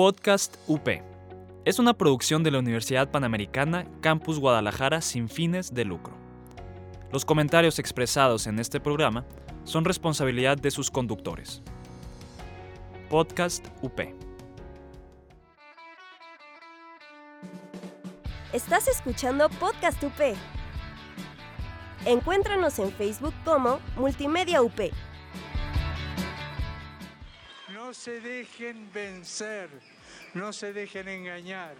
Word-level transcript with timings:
Podcast 0.00 0.56
UP. 0.66 0.88
Es 1.66 1.78
una 1.78 1.92
producción 1.92 2.42
de 2.42 2.50
la 2.50 2.58
Universidad 2.58 3.10
Panamericana 3.10 3.84
Campus 4.00 4.38
Guadalajara 4.38 5.02
sin 5.02 5.28
fines 5.28 5.74
de 5.74 5.84
lucro. 5.84 6.14
Los 7.12 7.26
comentarios 7.26 7.78
expresados 7.78 8.46
en 8.46 8.58
este 8.58 8.80
programa 8.80 9.26
son 9.64 9.84
responsabilidad 9.84 10.56
de 10.56 10.70
sus 10.70 10.90
conductores. 10.90 11.60
Podcast 13.10 13.66
UP. 13.82 14.00
Estás 18.54 18.88
escuchando 18.88 19.50
Podcast 19.50 20.02
UP. 20.02 20.34
Encuéntranos 22.06 22.78
en 22.78 22.90
Facebook 22.90 23.34
como 23.44 23.80
Multimedia 23.98 24.62
UP. 24.62 24.80
No 27.90 27.94
se 27.94 28.20
dejen 28.20 28.88
vencer, 28.92 29.68
no 30.34 30.52
se 30.52 30.72
dejen 30.72 31.08
engañar, 31.08 31.74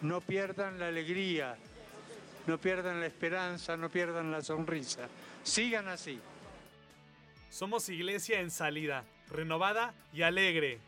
no 0.00 0.22
pierdan 0.22 0.78
la 0.78 0.88
alegría, 0.88 1.58
no 2.46 2.56
pierdan 2.56 2.98
la 2.98 3.04
esperanza, 3.04 3.76
no 3.76 3.90
pierdan 3.90 4.32
la 4.32 4.40
sonrisa. 4.40 5.06
Sigan 5.42 5.86
así. 5.86 6.18
Somos 7.50 7.90
iglesia 7.90 8.40
en 8.40 8.50
salida, 8.50 9.04
renovada 9.28 9.92
y 10.14 10.22
alegre. 10.22 10.78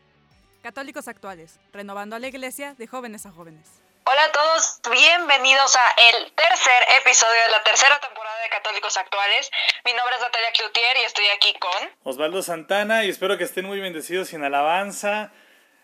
Católicos 0.63 1.07
actuales, 1.07 1.59
renovando 1.71 2.15
a 2.15 2.19
la 2.19 2.29
iglesia 2.29 2.73
de 2.73 2.87
jóvenes 2.87 3.27
a 3.27 3.31
jóvenes. 3.31 3.82
Hola 4.05 4.25
a 4.25 4.31
todos, 4.33 4.81
bienvenidos 4.91 5.75
a 5.77 5.95
el 6.11 6.31
tercer 6.33 6.87
episodio 7.01 7.41
de 7.41 7.51
la 7.51 7.63
tercera 7.63 7.97
temporada 8.01 8.37
de 8.41 8.49
Católicos 8.49 8.97
Actuales. 8.97 9.49
Mi 9.85 9.93
nombre 9.93 10.15
es 10.15 10.21
Natalia 10.21 10.51
Cloutier 10.51 10.97
y 10.97 11.03
estoy 11.03 11.27
aquí 11.29 11.53
con 11.53 11.91
Osvaldo 12.03 12.41
Santana 12.43 13.05
y 13.05 13.09
espero 13.09 13.37
que 13.37 13.45
estén 13.45 13.65
muy 13.65 13.79
bendecidos 13.79 14.33
y 14.33 14.35
en 14.35 14.43
alabanza. 14.43 15.31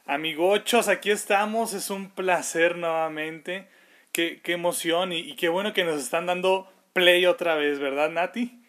Amigochos, 0.06 0.90
aquí 0.90 1.12
estamos, 1.12 1.72
es 1.72 1.90
un 1.90 2.14
placer 2.14 2.76
nuevamente. 2.76 3.72
Qué, 4.12 4.42
qué 4.42 4.52
emoción 4.52 5.14
y, 5.14 5.20
y 5.20 5.36
qué 5.38 5.48
bueno 5.48 5.72
que 5.72 5.86
nos 5.86 6.02
están 6.02 6.26
dando 6.26 6.70
play 6.92 7.26
otra 7.26 7.56
vez, 7.56 7.80
¿verdad, 7.80 8.10
Nati? 8.10 8.60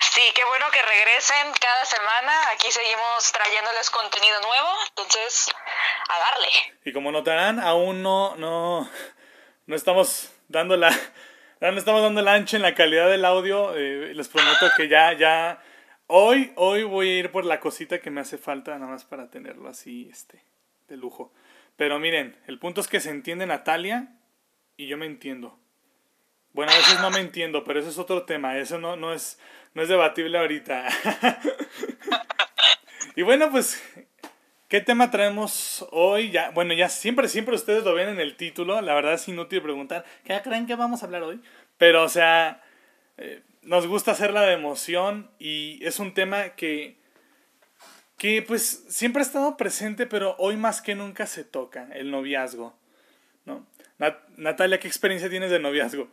Sí, 0.00 0.32
qué 0.34 0.44
bueno 0.44 0.66
que 0.70 0.82
regresen 0.82 1.52
cada 1.60 1.84
semana. 1.84 2.50
Aquí 2.52 2.70
seguimos 2.70 3.32
trayéndoles 3.32 3.90
contenido 3.90 4.40
nuevo, 4.40 4.68
entonces 4.88 5.50
a 6.08 6.18
darle. 6.18 6.48
Y 6.84 6.92
como 6.92 7.12
notarán, 7.12 7.60
aún 7.60 8.02
no, 8.02 8.36
no, 8.36 8.88
no 9.66 9.76
estamos 9.76 10.32
dando 10.48 10.76
la, 10.76 10.90
no 11.60 11.78
estamos 11.78 12.02
dando 12.02 12.20
el 12.20 12.28
ancho 12.28 12.56
en 12.56 12.62
la 12.62 12.74
calidad 12.74 13.08
del 13.08 13.24
audio. 13.24 13.76
Eh, 13.76 14.14
les 14.14 14.28
prometo 14.28 14.68
que 14.76 14.88
ya, 14.88 15.12
ya, 15.14 15.62
hoy, 16.06 16.52
hoy 16.56 16.84
voy 16.84 17.08
a 17.08 17.18
ir 17.18 17.30
por 17.30 17.44
la 17.44 17.60
cosita 17.60 18.00
que 18.00 18.10
me 18.10 18.20
hace 18.20 18.38
falta 18.38 18.78
nada 18.78 18.90
más 18.90 19.04
para 19.04 19.30
tenerlo 19.30 19.68
así, 19.68 20.08
este, 20.10 20.42
de 20.88 20.96
lujo. 20.96 21.32
Pero 21.76 21.98
miren, 21.98 22.36
el 22.46 22.58
punto 22.58 22.80
es 22.80 22.88
que 22.88 23.00
se 23.00 23.10
entiende 23.10 23.46
Natalia 23.46 24.14
y 24.76 24.86
yo 24.86 24.96
me 24.96 25.06
entiendo. 25.06 25.58
Bueno, 26.52 26.72
a 26.72 26.76
veces 26.76 27.00
no 27.00 27.10
me 27.10 27.20
entiendo, 27.20 27.64
pero 27.64 27.80
eso 27.80 27.90
es 27.90 27.98
otro 27.98 28.24
tema. 28.24 28.56
Eso 28.56 28.78
no, 28.78 28.96
no, 28.96 29.12
es, 29.12 29.38
no 29.74 29.82
es 29.82 29.90
debatible 29.90 30.38
ahorita. 30.38 30.86
y 33.16 33.22
bueno, 33.22 33.50
pues, 33.50 33.82
¿qué 34.68 34.80
tema 34.80 35.10
traemos 35.10 35.86
hoy? 35.90 36.30
Ya, 36.30 36.50
bueno, 36.50 36.74
ya 36.74 36.88
siempre, 36.88 37.28
siempre 37.28 37.54
ustedes 37.54 37.84
lo 37.84 37.94
ven 37.94 38.08
en 38.08 38.20
el 38.20 38.36
título. 38.36 38.80
La 38.80 38.94
verdad 38.94 39.14
es 39.14 39.28
inútil 39.28 39.62
preguntar, 39.62 40.04
¿qué 40.24 40.40
creen 40.42 40.66
que 40.66 40.74
vamos 40.74 41.02
a 41.02 41.06
hablar 41.06 41.22
hoy? 41.22 41.40
Pero, 41.78 42.04
o 42.04 42.08
sea, 42.08 42.62
eh, 43.16 43.42
nos 43.62 43.86
gusta 43.86 44.12
hacerla 44.12 44.42
de 44.42 44.54
emoción 44.54 45.30
y 45.38 45.84
es 45.84 45.98
un 45.98 46.14
tema 46.14 46.50
que, 46.50 46.96
que, 48.18 48.42
pues, 48.42 48.84
siempre 48.88 49.20
ha 49.20 49.26
estado 49.26 49.56
presente, 49.56 50.06
pero 50.06 50.36
hoy 50.38 50.56
más 50.56 50.80
que 50.80 50.94
nunca 50.94 51.26
se 51.26 51.44
toca, 51.44 51.88
el 51.92 52.10
noviazgo. 52.10 52.76
¿no? 53.44 53.66
Nat 53.98 54.18
Natalia, 54.36 54.80
¿qué 54.80 54.88
experiencia 54.88 55.30
tienes 55.30 55.50
de 55.50 55.58
noviazgo? 55.58 56.08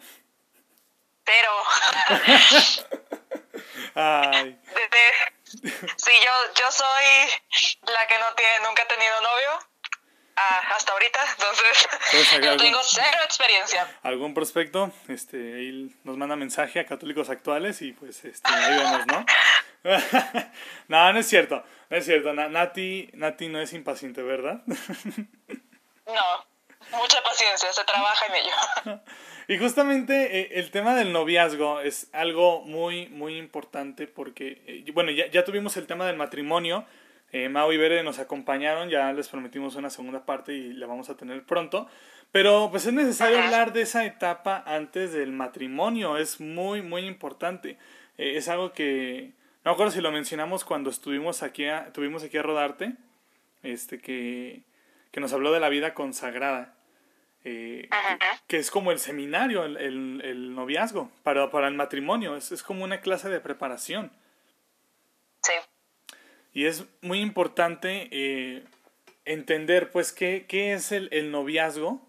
Pero... 1.23 1.49
Ay. 3.95 4.59
Sí, 5.61 6.11
yo, 6.23 6.53
yo 6.59 6.71
soy 6.71 7.91
la 7.93 8.07
que 8.07 8.17
no 8.19 8.33
tiene, 8.35 8.67
nunca 8.67 8.83
ha 8.83 8.87
tenido 8.87 9.21
novio. 9.21 9.73
Ah, 10.35 10.61
hasta 10.75 10.93
ahorita, 10.93 11.19
entonces 11.31 11.87
yo 12.41 12.57
tengo 12.57 12.79
cero 12.81 13.17
experiencia. 13.23 13.87
¿Algún 14.01 14.33
prospecto? 14.33 14.91
Este, 15.07 15.37
él 15.37 15.95
nos 16.03 16.17
manda 16.17 16.35
mensaje 16.35 16.79
a 16.79 16.87
católicos 16.87 17.29
actuales 17.29 17.83
y 17.83 17.93
pues 17.93 18.25
este, 18.25 18.51
ahí 18.51 18.79
vemos, 18.79 19.05
¿no? 19.07 19.25
no, 20.87 21.13
no 21.13 21.19
es 21.19 21.27
cierto, 21.27 21.63
no 21.89 21.97
es 21.97 22.05
cierto. 22.05 22.33
Nati, 22.33 23.11
Nati 23.13 23.47
no 23.47 23.61
es 23.61 23.73
impaciente, 23.73 24.23
¿verdad? 24.23 24.63
no, 24.65 26.47
mucha 26.97 27.21
paciencia, 27.21 27.71
se 27.71 27.83
trabaja 27.83 28.25
en 28.25 28.35
ello. 28.35 29.03
Y 29.47 29.57
justamente 29.57 30.39
eh, 30.39 30.59
el 30.59 30.71
tema 30.71 30.95
del 30.95 31.11
noviazgo 31.11 31.81
es 31.81 32.09
algo 32.13 32.61
muy, 32.61 33.07
muy 33.09 33.37
importante 33.37 34.07
porque, 34.07 34.61
eh, 34.67 34.91
bueno, 34.93 35.11
ya, 35.11 35.29
ya, 35.29 35.43
tuvimos 35.43 35.75
el 35.77 35.85
tema 35.87 36.05
del 36.07 36.15
matrimonio. 36.15 36.85
Eh, 37.31 37.49
Mau 37.49 37.71
y 37.71 37.77
Bere 37.77 38.03
nos 38.03 38.19
acompañaron, 38.19 38.89
ya 38.89 39.11
les 39.11 39.27
prometimos 39.27 39.75
una 39.75 39.89
segunda 39.89 40.25
parte 40.25 40.53
y 40.53 40.73
la 40.73 40.87
vamos 40.87 41.09
a 41.09 41.17
tener 41.17 41.43
pronto. 41.43 41.87
Pero 42.31 42.69
pues 42.71 42.85
es 42.85 42.93
necesario 42.93 43.41
hablar 43.41 43.73
de 43.73 43.81
esa 43.81 44.05
etapa 44.05 44.63
antes 44.65 45.13
del 45.13 45.31
matrimonio, 45.31 46.17
es 46.17 46.39
muy, 46.39 46.81
muy 46.81 47.05
importante. 47.05 47.77
es 48.17 48.47
algo 48.47 48.73
que, 48.73 49.33
no 49.63 49.71
me 49.71 49.73
acuerdo 49.73 49.91
si 49.91 50.01
lo 50.01 50.11
mencionamos 50.11 50.63
cuando 50.63 50.89
estuvimos 50.89 51.43
aquí 51.43 51.65
a, 51.65 51.91
tuvimos 51.93 52.23
aquí 52.23 52.37
a 52.37 52.43
Rodarte, 52.43 52.93
este, 53.61 53.99
que, 53.99 54.63
que 55.11 55.19
nos 55.19 55.33
habló 55.33 55.51
de 55.51 55.59
la 55.59 55.69
vida 55.69 55.93
consagrada. 55.93 56.75
Eh, 57.45 57.89
que, 58.47 58.57
es 58.57 58.71
como 58.71 58.91
el 58.91 58.99
seminario, 58.99 59.65
el, 59.65 59.77
el, 59.77 60.21
el 60.23 60.55
noviazgo, 60.55 61.11
para, 61.23 61.51
para, 61.51 61.67
el 61.67 61.73
matrimonio, 61.73 62.37
es, 62.37 62.51
es, 62.51 62.63
como 62.63 62.83
una 62.83 63.01
clase 63.01 63.29
de 63.29 63.41
preparación. 63.41 64.11
Sí. 65.41 65.53
Y 66.53 66.65
es 66.65 66.85
muy 67.01 67.19
importante 67.19 68.07
eh, 68.11 68.63
entender, 69.25 69.91
pues, 69.91 70.13
qué, 70.13 70.45
qué 70.47 70.73
es 70.73 70.91
el, 70.93 71.09
el, 71.11 71.31
noviazgo 71.31 72.01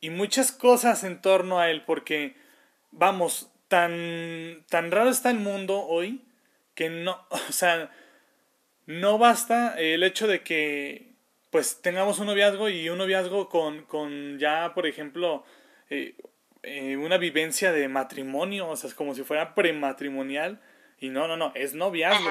y 0.00 0.10
muchas 0.10 0.52
cosas 0.52 1.02
en 1.02 1.20
torno 1.20 1.58
a 1.58 1.70
él, 1.70 1.82
porque, 1.84 2.36
vamos, 2.92 3.50
tan, 3.66 4.64
tan 4.68 4.90
raro 4.92 5.10
está 5.10 5.30
el 5.30 5.38
mundo 5.38 5.80
hoy 5.86 6.24
que 6.74 6.88
no, 6.88 7.26
o 7.30 7.52
sea, 7.52 7.90
no 8.86 9.18
basta 9.18 9.74
el 9.78 10.02
hecho 10.02 10.26
de 10.26 10.42
que 10.42 11.09
pues 11.50 11.82
tengamos 11.82 12.18
un 12.18 12.26
noviazgo 12.26 12.68
y 12.68 12.88
un 12.88 12.98
noviazgo 12.98 13.48
con, 13.48 13.82
con 13.82 14.38
ya, 14.38 14.72
por 14.74 14.86
ejemplo, 14.86 15.44
eh, 15.90 16.14
eh, 16.62 16.96
una 16.96 17.18
vivencia 17.18 17.72
de 17.72 17.88
matrimonio, 17.88 18.68
o 18.68 18.76
sea, 18.76 18.88
es 18.88 18.94
como 18.94 19.14
si 19.14 19.22
fuera 19.22 19.54
prematrimonial. 19.54 20.60
Y 20.98 21.08
no, 21.08 21.26
no, 21.26 21.36
no, 21.36 21.52
es 21.54 21.74
noviazgo. 21.74 22.30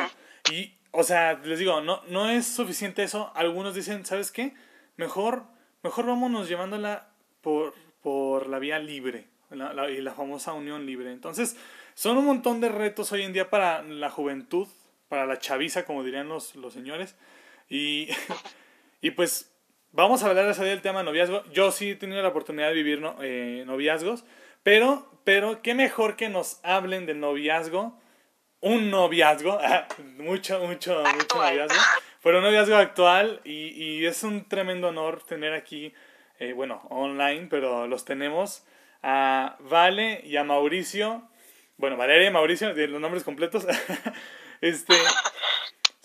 Y, 0.51 0.75
o 0.91 1.03
sea, 1.03 1.39
les 1.43 1.59
digo, 1.59 1.81
no, 1.81 2.01
no 2.07 2.29
es 2.29 2.45
suficiente 2.47 3.03
eso. 3.03 3.31
Algunos 3.35 3.75
dicen, 3.75 4.05
¿sabes 4.05 4.31
qué? 4.31 4.53
Mejor, 4.95 5.43
mejor 5.83 6.05
vámonos 6.05 6.47
llevándola 6.47 7.09
por, 7.41 7.73
por 8.01 8.47
la 8.47 8.59
vía 8.59 8.79
libre 8.79 9.27
la, 9.49 9.73
la, 9.73 9.89
y 9.89 10.01
la 10.01 10.13
famosa 10.13 10.53
unión 10.53 10.85
libre. 10.85 11.11
Entonces, 11.11 11.57
son 11.95 12.17
un 12.17 12.25
montón 12.25 12.61
de 12.61 12.69
retos 12.69 13.11
hoy 13.11 13.23
en 13.23 13.33
día 13.33 13.49
para 13.49 13.81
la 13.83 14.09
juventud, 14.09 14.67
para 15.07 15.25
la 15.25 15.39
chaviza, 15.39 15.85
como 15.85 16.03
dirían 16.03 16.29
los, 16.29 16.55
los 16.55 16.73
señores. 16.73 17.15
Y 17.69 18.09
Y 19.01 19.11
pues 19.11 19.51
vamos 19.91 20.23
a 20.23 20.27
hablar 20.27 20.53
de 20.53 20.65
del 20.65 20.81
tema 20.81 21.03
noviazgo. 21.03 21.43
Yo 21.51 21.71
sí 21.71 21.91
he 21.91 21.95
tenido 21.95 22.21
la 22.21 22.29
oportunidad 22.29 22.67
de 22.67 22.73
vivir 22.73 23.01
no, 23.01 23.15
eh, 23.21 23.63
noviazgos, 23.65 24.25
pero, 24.63 25.09
pero 25.23 25.61
qué 25.61 25.73
mejor 25.73 26.15
que 26.15 26.29
nos 26.29 26.59
hablen 26.63 27.05
de 27.05 27.15
noviazgo, 27.15 27.99
un 28.61 28.89
noviazgo, 28.89 29.59
mucho, 30.17 30.59
mucho, 30.59 31.03
mucho 31.03 31.35
noviazgo, 31.37 31.79
pero 32.21 32.37
un 32.39 32.43
noviazgo 32.43 32.75
actual 32.75 33.41
y, 33.43 33.69
y 33.69 34.05
es 34.05 34.23
un 34.23 34.47
tremendo 34.47 34.89
honor 34.89 35.23
tener 35.23 35.53
aquí, 35.53 35.93
eh, 36.39 36.53
bueno, 36.53 36.81
online, 36.89 37.47
pero 37.49 37.87
los 37.87 38.05
tenemos 38.05 38.65
a 39.01 39.55
Vale 39.59 40.21
y 40.25 40.37
a 40.37 40.43
Mauricio. 40.43 41.23
Bueno, 41.77 41.95
Valeria 41.95 42.27
y 42.27 42.31
Mauricio, 42.31 42.73
los 42.73 43.01
nombres 43.01 43.23
completos. 43.23 43.65
este, 44.61 44.93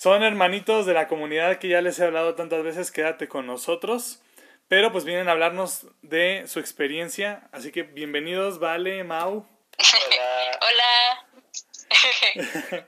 son 0.05 0.23
hermanitos 0.23 0.85
de 0.85 0.93
la 0.93 1.09
comunidad 1.09 1.59
que 1.59 1.69
ya 1.69 1.81
les 1.81 1.99
he 1.99 2.05
hablado 2.05 2.35
tantas 2.35 2.63
veces, 2.63 2.91
quédate 2.91 3.27
con 3.27 3.47
nosotros. 3.47 4.21
Pero 4.69 4.93
pues 4.93 5.07
vienen 5.07 5.31
a 5.31 5.33
hablarnos 5.33 5.87
de 6.03 6.45
su 6.47 6.61
experiencia. 6.61 7.49
Así 7.53 7.73
que 7.73 7.85
bienvenidos, 7.85 8.59
Vale, 8.59 9.03
Mau. 9.03 9.49
Hola. 9.81 10.59
Hola. 10.61 11.27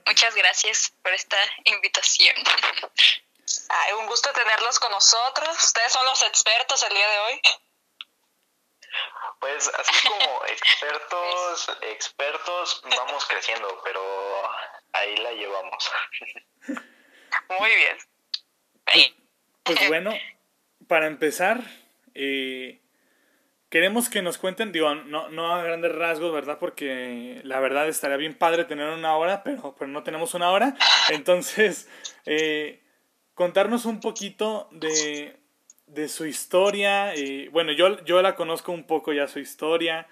Muchas 0.06 0.34
gracias 0.34 0.92
por 1.02 1.14
esta 1.14 1.38
invitación. 1.64 2.36
Ay, 3.70 3.94
un 3.94 4.06
gusto 4.08 4.30
tenerlos 4.34 4.78
con 4.78 4.90
nosotros. 4.90 5.64
Ustedes 5.64 5.94
son 5.94 6.04
los 6.04 6.22
expertos 6.22 6.82
el 6.82 6.94
día 6.94 7.08
de 7.08 7.18
hoy. 7.20 7.40
Pues 9.40 9.68
así 9.68 10.06
como 10.06 10.44
expertos, 10.48 11.70
expertos, 11.80 12.82
vamos 12.94 13.24
creciendo, 13.24 13.80
pero 13.84 14.02
ahí 14.92 15.16
la 15.16 15.32
llevamos. 15.32 15.90
Muy 17.60 17.70
bien. 17.70 19.14
pues 19.62 19.78
bueno, 19.88 20.12
para 20.86 21.06
empezar, 21.06 21.62
eh, 22.14 22.80
queremos 23.68 24.08
que 24.08 24.22
nos 24.22 24.38
cuenten, 24.38 24.72
digo, 24.72 24.94
no, 24.94 25.28
no 25.28 25.54
a 25.54 25.62
grandes 25.62 25.94
rasgos, 25.94 26.32
¿verdad? 26.32 26.58
Porque 26.58 27.40
la 27.44 27.60
verdad 27.60 27.88
estaría 27.88 28.16
bien 28.16 28.34
padre 28.34 28.64
tener 28.64 28.88
una 28.88 29.16
hora, 29.16 29.42
pero, 29.42 29.74
pero 29.78 29.90
no 29.90 30.02
tenemos 30.02 30.34
una 30.34 30.50
hora. 30.50 30.74
Entonces, 31.10 31.88
eh, 32.24 32.82
contarnos 33.34 33.84
un 33.84 34.00
poquito 34.00 34.68
de, 34.72 35.36
de 35.86 36.08
su 36.08 36.26
historia. 36.26 37.14
Eh, 37.14 37.48
bueno, 37.52 37.72
yo, 37.72 38.02
yo 38.04 38.22
la 38.22 38.34
conozco 38.34 38.72
un 38.72 38.84
poco 38.84 39.12
ya 39.12 39.28
su 39.28 39.38
historia, 39.38 40.08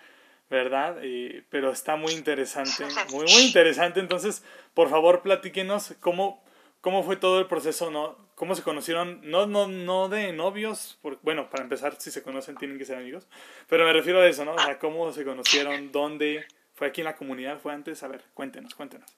¿verdad? 0.50 0.98
Eh, 1.02 1.44
pero 1.50 1.72
está 1.72 1.96
muy 1.96 2.12
interesante, 2.12 2.84
muy, 3.10 3.24
muy 3.24 3.42
interesante. 3.42 4.00
Entonces, 4.00 4.44
por 4.74 4.90
favor, 4.90 5.22
platíquenos 5.22 5.94
cómo, 6.00 6.43
cómo 6.84 7.02
fue 7.02 7.16
todo 7.16 7.40
el 7.40 7.46
proceso, 7.46 7.90
¿no? 7.90 8.14
¿Cómo 8.34 8.54
se 8.54 8.62
conocieron? 8.62 9.18
No, 9.22 9.46
no, 9.46 9.66
no 9.66 10.10
de 10.10 10.34
novios, 10.34 10.98
porque, 11.00 11.18
bueno, 11.22 11.48
para 11.48 11.62
empezar, 11.62 11.98
si 11.98 12.10
se 12.10 12.22
conocen 12.22 12.58
tienen 12.58 12.76
que 12.76 12.84
ser 12.84 12.98
amigos, 12.98 13.26
pero 13.68 13.86
me 13.86 13.92
refiero 13.94 14.20
a 14.20 14.26
eso, 14.26 14.44
¿no? 14.44 14.52
O 14.52 14.58
sea, 14.58 14.78
cómo 14.78 15.10
se 15.10 15.24
conocieron, 15.24 15.92
dónde, 15.92 16.46
fue 16.74 16.88
aquí 16.88 17.00
en 17.00 17.06
la 17.06 17.16
comunidad, 17.16 17.58
fue 17.58 17.72
antes, 17.72 18.02
a 18.02 18.08
ver, 18.08 18.22
cuéntenos, 18.34 18.74
cuéntenos. 18.74 19.10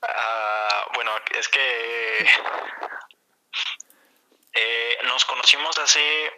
Ah, 0.00 0.86
bueno, 0.94 1.10
es 1.36 1.48
que 1.48 2.18
eh, 4.52 4.98
nos 5.02 5.24
conocimos 5.24 5.76
hace 5.76 6.32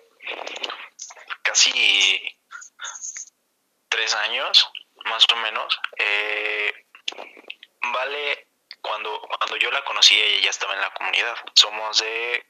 casi 1.42 2.22
tres 3.90 4.14
años, 4.14 4.66
más 5.04 5.26
o 5.30 5.36
menos. 5.36 5.78
Eh, 5.98 6.72
vale, 7.92 8.53
cuando, 8.84 9.20
cuando 9.38 9.56
yo 9.56 9.70
la 9.70 9.82
conocí, 9.84 10.14
ella 10.20 10.44
ya 10.44 10.50
estaba 10.50 10.74
en 10.74 10.80
la 10.82 10.92
comunidad. 10.92 11.34
Somos 11.54 11.98
de 12.00 12.46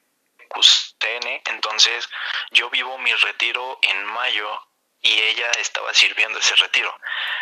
CUSTN, 0.48 1.42
entonces 1.46 2.08
yo 2.50 2.68
vivo 2.70 2.98
mi 2.98 3.14
retiro 3.14 3.78
en 3.82 4.04
mayo 4.04 4.60
y 5.00 5.20
ella 5.20 5.50
estaba 5.52 5.94
sirviendo 5.94 6.38
ese 6.38 6.56
retiro. 6.56 6.92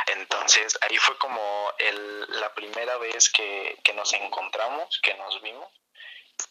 Entonces 0.08 0.78
ahí 0.82 0.98
fue 0.98 1.16
como 1.16 1.72
el, 1.78 2.40
la 2.40 2.52
primera 2.54 2.98
vez 2.98 3.30
que, 3.30 3.78
que 3.82 3.94
nos 3.94 4.12
encontramos, 4.12 5.00
que 5.02 5.14
nos 5.14 5.40
vimos 5.40 5.68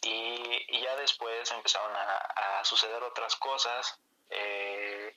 y, 0.02 0.82
ya 0.82 0.96
después 0.96 1.50
empezaron 1.52 1.94
a, 1.94 2.64
suceder 2.64 3.02
otras 3.02 3.36
cosas. 3.36 3.98
Eh, 4.30 5.14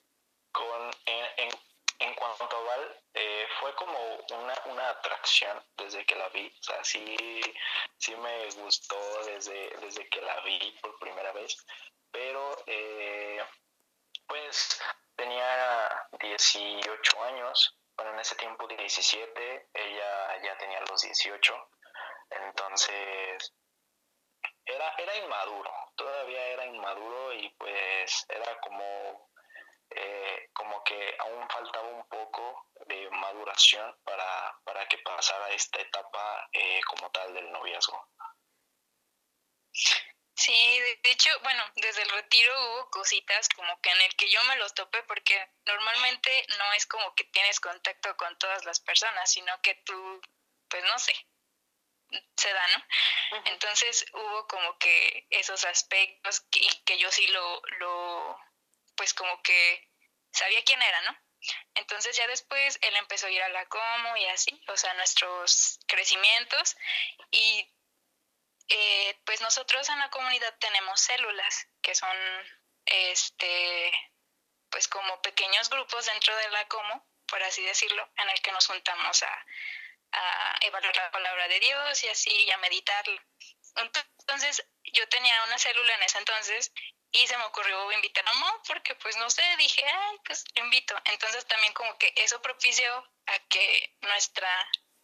con, 0.51 0.91
en, 1.05 2.13
Val, 2.63 3.03
eh, 3.13 3.47
fue 3.59 3.73
como 3.75 3.97
una, 4.31 4.53
una 4.65 4.89
atracción 4.89 5.63
desde 5.77 6.05
que 6.05 6.15
la 6.15 6.29
vi. 6.29 6.47
O 6.47 6.63
sea, 6.63 6.83
sí, 6.83 7.15
sí 7.97 8.15
me 8.15 8.49
gustó 8.51 8.97
desde, 9.25 9.69
desde 9.81 10.07
que 10.09 10.21
la 10.21 10.39
vi 10.41 10.77
por 10.81 10.97
primera 10.99 11.31
vez. 11.33 11.57
Pero, 12.11 12.55
eh, 12.67 13.43
pues, 14.27 14.81
tenía 15.15 16.07
18 16.19 17.23
años. 17.23 17.77
Bueno, 17.95 18.13
en 18.13 18.19
ese 18.19 18.35
tiempo 18.35 18.67
17, 18.67 19.69
ella 19.73 20.41
ya 20.43 20.57
tenía 20.57 20.81
los 20.89 21.01
18. 21.01 21.69
Entonces, 22.29 23.53
era, 24.65 24.93
era 24.97 25.15
inmaduro, 25.17 25.71
todavía 25.95 26.47
era 26.47 26.65
inmaduro 26.65 27.33
y 27.33 27.49
pues 27.57 28.25
era 28.29 28.59
como, 28.61 29.29
eh, 29.89 30.49
como 30.53 30.83
que 30.83 31.15
aún 31.19 31.49
faltaba 31.49 31.87
un 31.87 32.07
poco 32.07 32.69
de 32.87 33.09
maduración 33.11 33.95
para, 34.03 34.59
para 34.63 34.87
que 34.87 34.97
pasara 34.99 35.49
esta 35.51 35.81
etapa 35.81 36.49
eh, 36.53 36.81
como 36.87 37.09
tal 37.11 37.33
del 37.33 37.51
noviazgo. 37.51 38.09
Sí, 40.37 40.79
de 41.01 41.11
hecho, 41.11 41.29
bueno, 41.43 41.63
desde 41.75 42.01
el 42.01 42.09
retiro 42.09 42.51
hubo 42.53 42.89
cositas 42.89 43.47
como 43.49 43.79
que 43.81 43.89
en 43.89 44.01
el 44.01 44.15
que 44.15 44.29
yo 44.29 44.43
me 44.45 44.57
los 44.57 44.73
topé 44.73 45.01
porque 45.03 45.49
normalmente 45.65 46.45
no 46.57 46.73
es 46.73 46.85
como 46.85 47.15
que 47.15 47.23
tienes 47.25 47.59
contacto 47.59 48.15
con 48.17 48.37
todas 48.37 48.65
las 48.65 48.81
personas, 48.81 49.31
sino 49.31 49.61
que 49.61 49.75
tú, 49.85 50.21
pues 50.67 50.83
no 50.83 50.99
sé, 50.99 51.13
se 52.35 52.53
da, 52.53 52.67
¿no? 52.67 53.41
Entonces 53.45 54.05
hubo 54.13 54.47
como 54.47 54.77
que 54.77 55.25
esos 55.29 55.63
aspectos 55.65 56.41
que, 56.51 56.61
que 56.85 56.97
yo 56.97 57.09
sí 57.11 57.25
lo, 57.27 57.61
lo, 57.79 58.37
pues 58.95 59.13
como 59.13 59.41
que 59.41 59.89
sabía 60.31 60.63
quién 60.63 60.81
era, 60.81 61.01
¿no? 61.01 61.17
Entonces 61.75 62.15
ya 62.17 62.27
después 62.27 62.79
él 62.81 62.95
empezó 62.95 63.27
a 63.27 63.31
ir 63.31 63.41
a 63.43 63.49
la 63.49 63.65
como 63.67 64.17
y 64.17 64.25
así, 64.25 64.59
o 64.67 64.77
sea, 64.77 64.93
nuestros 64.95 65.79
crecimientos 65.87 66.75
y 67.31 67.71
eh, 68.67 69.19
pues 69.25 69.41
nosotros 69.41 69.87
en 69.89 69.99
la 69.99 70.09
comunidad 70.09 70.57
tenemos 70.59 70.99
células 70.99 71.67
que 71.81 71.93
son, 71.93 72.17
este, 72.85 73.91
pues 74.69 74.87
como 74.87 75.21
pequeños 75.21 75.69
grupos 75.69 76.05
dentro 76.07 76.35
de 76.35 76.49
la 76.49 76.67
como, 76.67 77.07
por 77.27 77.43
así 77.43 77.63
decirlo, 77.63 78.09
en 78.17 78.29
el 78.29 78.41
que 78.41 78.51
nos 78.51 78.65
juntamos 78.67 79.21
a 79.21 79.45
a 80.15 80.57
evaluar 80.61 80.95
la 80.95 81.11
palabra 81.11 81.47
de 81.47 81.59
Dios 81.59 82.03
y 82.03 82.07
así 82.07 82.31
y 82.31 82.51
a 82.51 82.57
meditarla. 82.57 83.21
Entonces 84.19 84.65
yo 84.83 85.07
tenía 85.09 85.43
una 85.43 85.57
célula 85.57 85.93
en 85.95 86.03
ese 86.03 86.17
entonces 86.17 86.71
y 87.15 87.27
se 87.27 87.37
me 87.37 87.45
ocurrió 87.45 87.91
invitar 87.93 88.27
a 88.27 88.33
Mo 88.33 88.61
porque 88.67 88.93
pues 88.95 89.15
no 89.17 89.29
sé, 89.29 89.41
dije, 89.57 89.85
ay, 89.85 90.19
pues 90.25 90.43
lo 90.53 90.65
invito. 90.65 90.95
Entonces 91.05 91.45
también 91.45 91.73
como 91.73 91.97
que 91.97 92.11
eso 92.17 92.41
propició 92.41 92.93
a 93.27 93.39
que 93.47 93.95
nuestra 94.01 94.49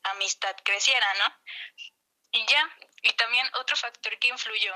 amistad 0.04 0.56
creciera, 0.64 1.14
¿no? 1.16 1.42
Y 2.32 2.46
ya, 2.48 2.78
y 3.04 3.14
también 3.14 3.50
otro 3.56 3.78
factor 3.78 4.18
que 4.20 4.28
influyó 4.28 4.76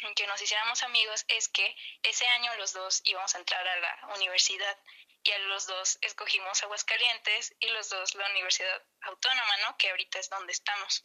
en 0.00 0.14
que 0.14 0.26
nos 0.28 0.40
hiciéramos 0.40 0.82
amigos 0.84 1.24
es 1.28 1.48
que 1.48 1.74
ese 2.02 2.26
año 2.28 2.54
los 2.56 2.72
dos 2.72 3.00
íbamos 3.04 3.34
a 3.34 3.38
entrar 3.38 3.66
a 3.66 3.80
la 3.80 4.08
universidad 4.14 4.78
y 5.24 5.32
a 5.32 5.38
los 5.38 5.66
dos 5.66 5.98
escogimos 6.02 6.62
Aguascalientes 6.62 7.56
y 7.58 7.68
los 7.70 7.88
dos 7.88 8.14
la 8.14 8.30
Universidad 8.30 8.84
Autónoma, 9.00 9.56
¿no? 9.64 9.76
Que 9.78 9.90
ahorita 9.90 10.20
es 10.20 10.30
donde 10.30 10.52
estamos. 10.52 11.02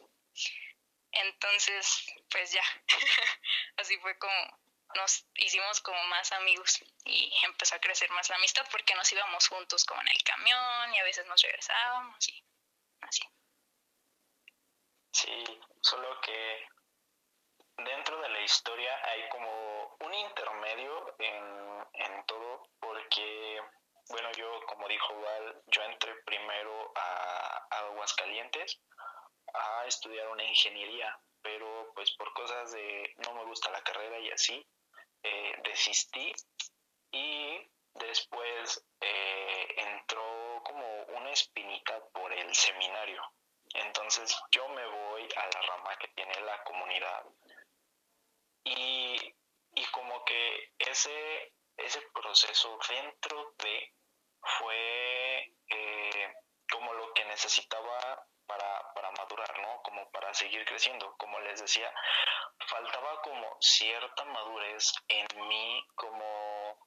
Entonces, 1.10 2.06
pues 2.30 2.52
ya, 2.52 2.64
así 3.78 3.98
fue 3.98 4.16
como 4.18 4.61
nos 4.94 5.26
hicimos 5.36 5.80
como 5.80 6.02
más 6.04 6.32
amigos 6.32 6.82
y 7.04 7.32
empezó 7.44 7.76
a 7.76 7.80
crecer 7.80 8.10
más 8.10 8.28
la 8.28 8.36
amistad 8.36 8.66
porque 8.70 8.94
nos 8.94 9.10
íbamos 9.12 9.48
juntos 9.48 9.84
como 9.84 10.00
en 10.02 10.08
el 10.08 10.22
camión 10.22 10.94
y 10.94 10.98
a 10.98 11.04
veces 11.04 11.26
nos 11.26 11.40
regresábamos 11.42 12.28
y 12.28 12.44
así. 13.00 13.22
Sí, 15.12 15.44
solo 15.80 16.20
que 16.20 16.66
dentro 17.76 18.20
de 18.20 18.28
la 18.28 18.40
historia 18.40 18.98
hay 19.04 19.28
como 19.28 19.96
un 20.00 20.14
intermedio 20.14 21.14
en, 21.18 21.86
en 21.94 22.26
todo 22.26 22.68
porque 22.80 23.60
bueno, 24.12 24.30
yo, 24.32 24.60
como 24.66 24.88
dijo 24.88 25.20
Val, 25.20 25.62
yo 25.68 25.82
entré 25.84 26.14
primero 26.26 26.92
a, 26.94 27.66
Aguascalientes 27.70 28.80
a 29.54 29.86
estudiar 29.86 30.28
una 30.28 30.44
ingeniería, 30.44 31.18
pero 31.40 31.90
pues 31.94 32.14
por 32.16 32.32
cosas 32.34 32.72
de 32.72 33.14
no 33.24 33.34
me 33.34 33.44
gusta 33.44 33.70
la 33.70 33.82
carrera 33.82 34.18
y 34.18 34.30
así, 34.30 34.66
eh, 35.22 35.54
desistí 35.64 36.32
y 37.10 37.70
después 37.94 38.84
eh, 39.00 39.74
entró 39.76 40.62
como 40.64 41.02
una 41.18 41.30
espinita 41.30 42.00
por 42.12 42.32
el 42.32 42.54
seminario. 42.54 43.22
Entonces 43.74 44.36
yo 44.50 44.68
me 44.68 44.86
voy 44.86 45.28
a 45.36 45.46
la 45.46 45.60
rama 45.62 45.96
que 45.98 46.08
tiene 46.08 46.40
la 46.40 46.62
comunidad 46.64 47.24
y, 48.64 49.34
y 49.74 49.84
como 49.92 50.24
que 50.24 50.72
ese, 50.78 51.54
ese 51.76 52.02
proceso 52.12 52.78
dentro 52.88 53.54
de 53.58 53.92
fue 54.42 55.54
eh, 55.68 56.01
necesitaba 57.32 58.26
para, 58.46 58.92
para 58.94 59.10
madurar, 59.12 59.58
¿no? 59.60 59.82
Como 59.82 60.10
para 60.10 60.32
seguir 60.34 60.64
creciendo. 60.66 61.16
Como 61.16 61.40
les 61.40 61.60
decía, 61.60 61.92
faltaba 62.66 63.22
como 63.22 63.56
cierta 63.60 64.24
madurez 64.24 64.92
en 65.08 65.26
mí, 65.48 65.86
como 65.94 66.78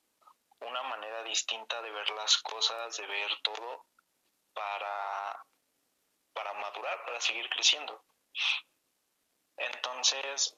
una 0.59 0.83
manera 0.83 1.23
distinta 1.23 1.81
de 1.81 1.91
ver 1.91 2.09
las 2.11 2.37
cosas, 2.37 2.95
de 2.97 3.07
ver 3.07 3.31
todo, 3.43 3.85
para, 4.53 5.45
para 6.33 6.53
madurar, 6.53 7.03
para 7.05 7.19
seguir 7.19 7.49
creciendo. 7.49 8.03
Entonces, 9.57 10.55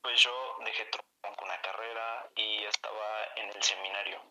pues 0.00 0.20
yo 0.20 0.58
dejé 0.64 0.88
con 1.20 1.34
una 1.42 1.60
carrera 1.60 2.30
y 2.34 2.64
estaba 2.64 3.24
en 3.36 3.50
el 3.50 3.62
seminario. 3.62 4.22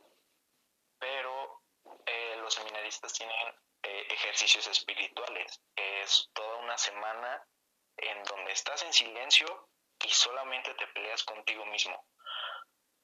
Pero 0.97 1.62
eh, 2.05 2.38
los 2.38 2.53
seminaristas 2.53 3.13
tienen 3.13 3.55
eh, 3.86 4.08
ejercicios 4.10 4.68
espirituales. 4.68 5.62
Es 5.75 6.30
toda 6.34 6.58
una 6.58 6.77
semana 6.77 7.46
en 7.98 8.24
donde 8.24 8.51
estás 8.51 8.84
en 8.84 8.94
silencio 8.94 9.70
y 10.04 10.10
solamente 10.10 10.74
te 10.74 10.88
peleas 10.88 11.24
contigo 11.24 11.65
mismo. 11.65 12.06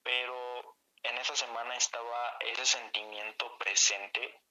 Pero 0.04 0.78
en 1.04 1.18
esa 1.18 1.36
semana 1.36 1.76
estaba 1.76 2.38
ese 2.40 2.66
sentimiento 2.66 3.58
presente 3.58 4.42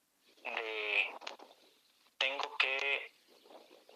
de 0.43 1.15
tengo 2.17 2.57
que 2.57 3.15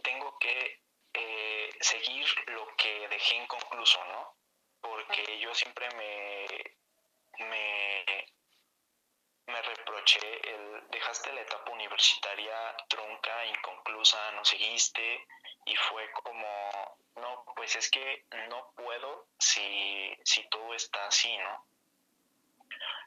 tengo 0.04 0.38
que 0.40 0.82
eh, 1.14 1.70
seguir 1.80 2.28
lo 2.48 2.68
que 2.76 3.08
dejé 3.08 3.36
inconcluso, 3.36 4.04
¿no? 4.06 4.36
porque 4.86 5.40
yo 5.40 5.54
siempre 5.54 5.88
me, 5.96 6.46
me, 7.46 8.06
me 9.48 9.62
reproché 9.62 10.42
el 10.50 10.90
dejaste 10.90 11.34
la 11.34 11.42
etapa 11.42 11.72
universitaria 11.72 12.76
trunca, 12.88 13.46
inconclusa, 13.46 14.32
no 14.32 14.44
seguiste 14.44 15.26
y 15.66 15.76
fue 15.76 16.10
como, 16.12 16.98
no, 17.16 17.46
pues 17.56 17.76
es 17.76 17.90
que 17.90 18.26
no 18.50 18.72
puedo 18.76 19.28
si, 19.40 20.16
si 20.24 20.48
todo 20.50 20.74
está 20.74 21.08
así, 21.08 21.36
¿no? 21.38 21.66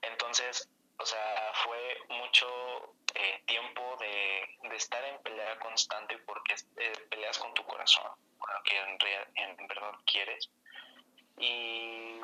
Entonces, 0.02 0.68
o 0.98 1.06
sea, 1.06 1.52
fue 1.54 1.98
mucho 2.08 2.94
eh, 3.14 3.42
tiempo 3.46 3.96
de, 4.00 4.68
de, 4.68 4.76
estar 4.76 5.04
en 5.04 5.22
pelea 5.22 5.58
constante 5.58 6.18
porque 6.18 6.54
eh, 6.76 6.92
peleas 7.10 7.38
con 7.38 7.54
tu 7.54 7.64
corazón, 7.64 8.10
que 8.64 8.78
en, 8.78 8.98
en 9.34 9.66
verdad 9.68 9.92
quieres. 10.04 10.50
Y, 11.38 12.20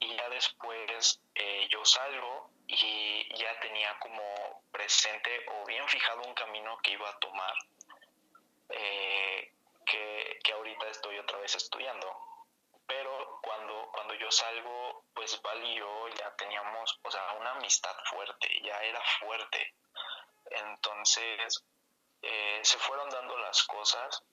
y 0.00 0.16
ya 0.16 0.28
después 0.30 1.20
eh, 1.34 1.68
yo 1.70 1.84
salgo 1.84 2.50
y 2.66 3.28
ya 3.36 3.60
tenía 3.60 3.98
como 3.98 4.64
presente 4.72 5.30
o 5.48 5.66
bien 5.66 5.86
fijado 5.88 6.22
un 6.22 6.34
camino 6.34 6.78
que 6.82 6.92
iba 6.92 7.08
a 7.08 7.18
tomar, 7.18 7.54
que, 8.68 10.38
que 10.42 10.52
ahorita 10.52 10.88
estoy 10.88 11.18
otra 11.18 11.38
vez 11.38 11.54
estudiando 11.54 12.30
pero 12.90 13.38
cuando, 13.40 13.88
cuando 13.92 14.14
yo 14.14 14.28
salgo, 14.32 15.04
pues 15.14 15.40
Val 15.42 15.62
y 15.62 15.76
yo 15.76 16.08
ya 16.08 16.34
teníamos, 16.34 16.98
o 17.04 17.10
sea, 17.10 17.34
una 17.38 17.52
amistad 17.52 17.94
fuerte, 18.10 18.48
ya 18.64 18.82
era 18.82 19.00
fuerte. 19.20 19.74
Entonces, 20.50 21.64
eh, 22.20 22.60
se 22.64 22.78
fueron 22.78 23.08
dando 23.10 23.38
las 23.38 23.62
cosas 23.62 24.24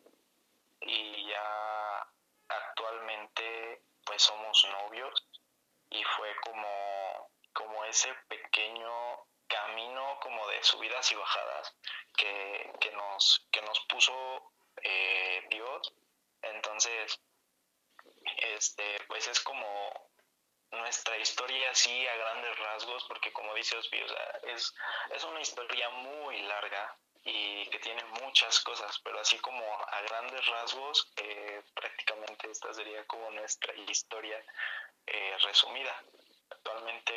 y 0.81 1.27
ya 1.27 2.07
actualmente 2.49 3.83
pues 4.03 4.23
somos 4.23 4.67
novios 4.71 5.23
y 5.89 6.03
fue 6.03 6.35
como, 6.43 7.31
como 7.53 7.85
ese 7.85 8.13
pequeño 8.27 9.25
camino 9.47 10.19
como 10.21 10.47
de 10.47 10.63
subidas 10.63 11.11
y 11.11 11.15
bajadas 11.15 11.75
que, 12.17 12.73
que 12.79 12.91
nos, 12.91 13.47
que 13.51 13.61
nos 13.61 13.79
puso 13.87 14.51
eh, 14.83 15.43
Dios. 15.49 15.93
Entonces, 16.41 17.21
este, 18.37 18.97
pues 19.07 19.27
es 19.27 19.39
como 19.41 20.11
nuestra 20.71 21.17
historia 21.17 21.71
así 21.71 22.07
a 22.07 22.15
grandes 22.15 22.59
rasgos, 22.59 23.05
porque 23.07 23.31
como 23.31 23.53
dice 23.55 23.77
Ospi, 23.77 23.99
es, 24.43 24.73
es 25.11 25.23
una 25.23 25.41
historia 25.41 25.89
muy 25.89 26.41
larga 26.41 26.97
y 27.27 27.69
que 27.69 27.79
tiene 27.79 28.03
muchas 28.21 28.59
cosas, 28.61 28.99
pero 29.03 29.19
así 29.19 29.37
como 29.39 29.61
a 29.63 30.01
grandes 30.01 30.45
rasgos, 30.47 31.11
eh, 31.17 31.61
prácticamente 31.75 32.49
esta 32.49 32.73
sería 32.73 33.05
como 33.05 33.29
nuestra 33.31 33.73
historia 33.75 34.41
eh, 35.05 35.37
resumida. 35.43 36.03
Actualmente 36.49 37.13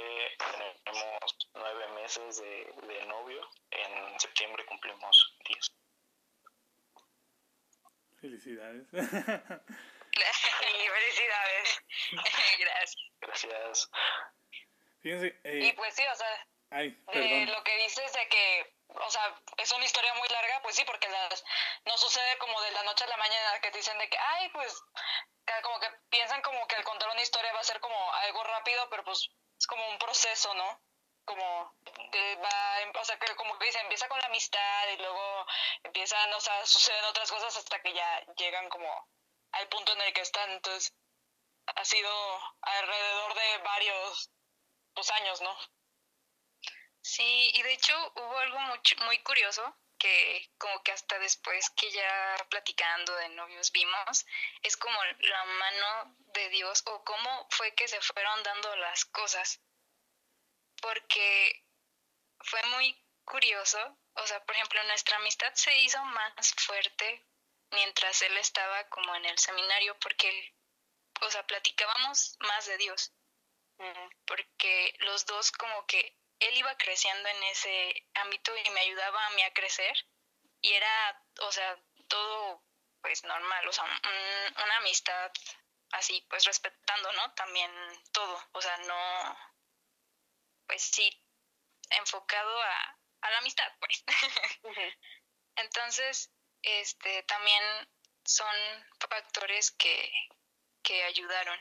tenemos 0.84 1.36
nueve 1.54 1.88
meses 2.02 2.40
de, 2.40 2.74
de 2.88 3.06
novio, 3.06 3.48
en 3.70 4.18
septiembre 4.18 4.64
cumplimos 4.66 5.36
diez. 5.48 5.72
Felicidades. 8.20 8.88
felicidades. 10.90 11.82
Gracias. 12.58 12.96
Gracias. 13.20 13.90
Fíjense. 15.02 15.40
Eh, 15.44 15.66
y 15.66 15.72
pues 15.72 15.94
sí, 15.94 16.02
o 16.10 16.14
sea, 16.14 16.46
ay, 16.70 16.90
de 17.12 17.46
lo 17.46 17.62
que 17.64 17.76
dices 17.78 18.12
de 18.12 18.28
que, 18.28 18.74
o 18.94 19.10
sea, 19.10 19.34
es 19.56 19.72
una 19.72 19.84
historia 19.84 20.14
muy 20.14 20.28
larga, 20.28 20.60
pues 20.62 20.76
sí, 20.76 20.84
porque 20.84 21.08
las, 21.08 21.44
no 21.84 21.96
sucede 21.98 22.38
como 22.38 22.60
de 22.62 22.72
la 22.72 22.82
noche 22.82 23.04
a 23.04 23.08
la 23.08 23.16
mañana 23.16 23.60
que 23.60 23.70
dicen 23.70 23.98
de 23.98 24.08
que, 24.08 24.18
ay, 24.18 24.48
pues, 24.50 24.82
como 25.62 25.80
que 25.80 25.90
piensan 26.08 26.42
como 26.42 26.66
que 26.66 26.76
al 26.76 26.84
contar 26.84 27.08
una 27.10 27.22
historia 27.22 27.52
va 27.52 27.60
a 27.60 27.64
ser 27.64 27.80
como 27.80 28.12
algo 28.14 28.42
rápido, 28.44 28.88
pero 28.90 29.04
pues 29.04 29.28
es 29.58 29.66
como 29.66 29.88
un 29.88 29.98
proceso, 29.98 30.54
¿no? 30.54 30.80
Como 31.24 31.74
que 32.12 32.36
va, 32.36 33.00
o 33.00 33.04
sea, 33.04 33.18
que 33.18 33.34
como 33.36 33.58
que 33.58 33.66
dice, 33.66 33.80
empieza 33.80 34.08
con 34.08 34.18
la 34.20 34.26
amistad 34.26 34.88
y 34.88 34.96
luego 34.98 35.46
empiezan, 35.84 36.32
o 36.34 36.40
sea, 36.40 36.64
suceden 36.66 37.04
otras 37.04 37.30
cosas 37.30 37.56
hasta 37.56 37.80
que 37.82 37.92
ya 37.92 38.24
llegan 38.36 38.68
como 38.68 39.08
al 39.52 39.68
punto 39.68 39.92
en 39.92 40.00
el 40.02 40.12
que 40.12 40.22
están. 40.22 40.50
Entonces, 40.50 40.94
ha 41.66 41.84
sido 41.84 42.10
alrededor 42.62 43.34
de 43.34 43.58
varios 43.58 44.30
pues, 44.94 45.10
años, 45.10 45.40
¿no? 45.40 45.56
Sí, 47.02 47.50
y 47.54 47.62
de 47.62 47.72
hecho 47.72 48.12
hubo 48.16 48.38
algo 48.38 48.58
muy, 48.60 48.80
muy 49.06 49.18
curioso 49.22 49.76
que 50.00 50.50
como 50.58 50.82
que 50.82 50.92
hasta 50.92 51.18
después 51.18 51.70
que 51.76 51.90
ya 51.90 52.36
platicando 52.48 53.14
de 53.16 53.28
novios 53.30 53.70
vimos, 53.70 54.26
es 54.62 54.76
como 54.76 54.98
la 55.04 55.44
mano 55.44 56.16
de 56.34 56.48
Dios 56.48 56.82
o 56.86 57.04
cómo 57.04 57.46
fue 57.50 57.74
que 57.74 57.86
se 57.86 58.00
fueron 58.00 58.42
dando 58.42 58.74
las 58.76 59.04
cosas. 59.04 59.60
Porque 60.80 61.66
fue 62.40 62.62
muy 62.68 62.98
curioso, 63.24 63.78
o 64.14 64.26
sea, 64.26 64.42
por 64.44 64.56
ejemplo, 64.56 64.82
nuestra 64.84 65.18
amistad 65.18 65.52
se 65.54 65.76
hizo 65.80 66.02
más 66.02 66.54
fuerte 66.56 67.26
mientras 67.72 68.22
él 68.22 68.36
estaba 68.38 68.88
como 68.88 69.14
en 69.14 69.26
el 69.26 69.38
seminario 69.38 69.98
porque 70.00 70.30
él, 70.30 70.54
o 71.20 71.30
sea, 71.30 71.46
platicábamos 71.46 72.36
más 72.40 72.66
de 72.66 72.78
Dios. 72.78 73.12
Porque 74.26 74.94
los 75.00 75.24
dos 75.26 75.52
como 75.52 75.86
que 75.86 76.19
él 76.40 76.56
iba 76.56 76.76
creciendo 76.76 77.28
en 77.28 77.42
ese 77.44 78.08
ámbito 78.14 78.52
y 78.56 78.70
me 78.70 78.80
ayudaba 78.80 79.26
a 79.26 79.30
mí 79.30 79.42
a 79.42 79.52
crecer 79.52 79.94
y 80.62 80.72
era, 80.72 81.24
o 81.42 81.52
sea, 81.52 81.78
todo 82.08 82.62
pues 83.00 83.24
normal, 83.24 83.66
o 83.68 83.72
sea, 83.72 83.84
una 83.84 84.76
amistad 84.76 85.32
así, 85.92 86.24
pues 86.28 86.44
respetando, 86.44 87.12
¿no? 87.12 87.32
También 87.34 87.70
todo, 88.12 88.48
o 88.52 88.60
sea, 88.60 88.76
no, 88.78 89.38
pues 90.66 90.82
sí, 90.82 91.10
enfocado 91.90 92.62
a, 92.62 92.98
a 93.22 93.30
la 93.30 93.38
amistad, 93.38 93.72
pues. 93.80 94.04
Entonces, 95.56 96.30
este, 96.62 97.22
también 97.24 97.62
son 98.24 98.54
factores 98.98 99.70
que, 99.72 100.12
que 100.82 101.02
ayudaron. 101.04 101.58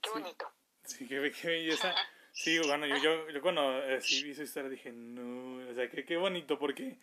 Qué 0.00 0.10
bonito. 0.10 0.52
Sí, 0.84 1.06
qué, 1.06 1.18
belleza. 1.20 1.94
Sí, 2.32 2.58
bueno, 2.58 2.86
yo, 2.86 2.96
yo, 2.96 3.30
yo 3.30 3.42
cuando 3.42 3.78
eh, 3.84 3.98
vi 3.98 4.34
su 4.34 4.42
historia 4.42 4.70
dije, 4.70 4.90
no, 4.92 5.68
o 5.70 5.74
sea, 5.74 5.88
qué, 5.88 6.04
qué 6.04 6.16
bonito, 6.16 6.58
porque 6.58 6.96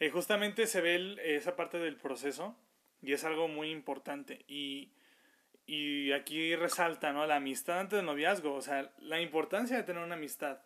eh, 0.00 0.10
justamente 0.10 0.66
se 0.66 0.80
ve 0.80 1.16
esa 1.22 1.56
parte 1.56 1.78
del 1.78 1.96
proceso 1.96 2.56
y 3.02 3.12
es 3.12 3.24
algo 3.24 3.48
muy 3.48 3.70
importante. 3.70 4.44
Y, 4.48 4.90
y 5.66 6.12
aquí 6.12 6.54
resalta, 6.56 7.12
¿no? 7.12 7.26
La 7.26 7.36
amistad 7.36 7.80
antes 7.80 7.96
del 7.96 8.06
noviazgo, 8.06 8.54
o 8.54 8.62
sea, 8.62 8.92
la 8.98 9.20
importancia 9.20 9.76
de 9.76 9.82
tener 9.82 10.02
una 10.02 10.16
amistad. 10.16 10.58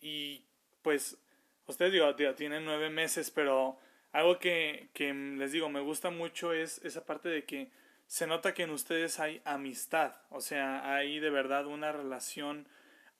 Y 0.00 0.42
pues 0.82 1.18
ustedes 1.66 1.92
digo, 1.92 2.14
tienen 2.34 2.64
nueve 2.64 2.90
meses, 2.90 3.30
pero 3.30 3.78
algo 4.12 4.38
que, 4.38 4.88
que 4.92 5.12
les 5.12 5.52
digo, 5.52 5.68
me 5.68 5.80
gusta 5.80 6.10
mucho 6.10 6.52
es 6.52 6.78
esa 6.84 7.04
parte 7.04 7.28
de 7.28 7.44
que 7.44 7.70
se 8.14 8.28
nota 8.28 8.54
que 8.54 8.62
en 8.62 8.70
ustedes 8.70 9.18
hay 9.18 9.42
amistad, 9.44 10.14
o 10.30 10.40
sea, 10.40 10.94
hay 10.94 11.18
de 11.18 11.30
verdad 11.30 11.66
una 11.66 11.90
relación 11.90 12.68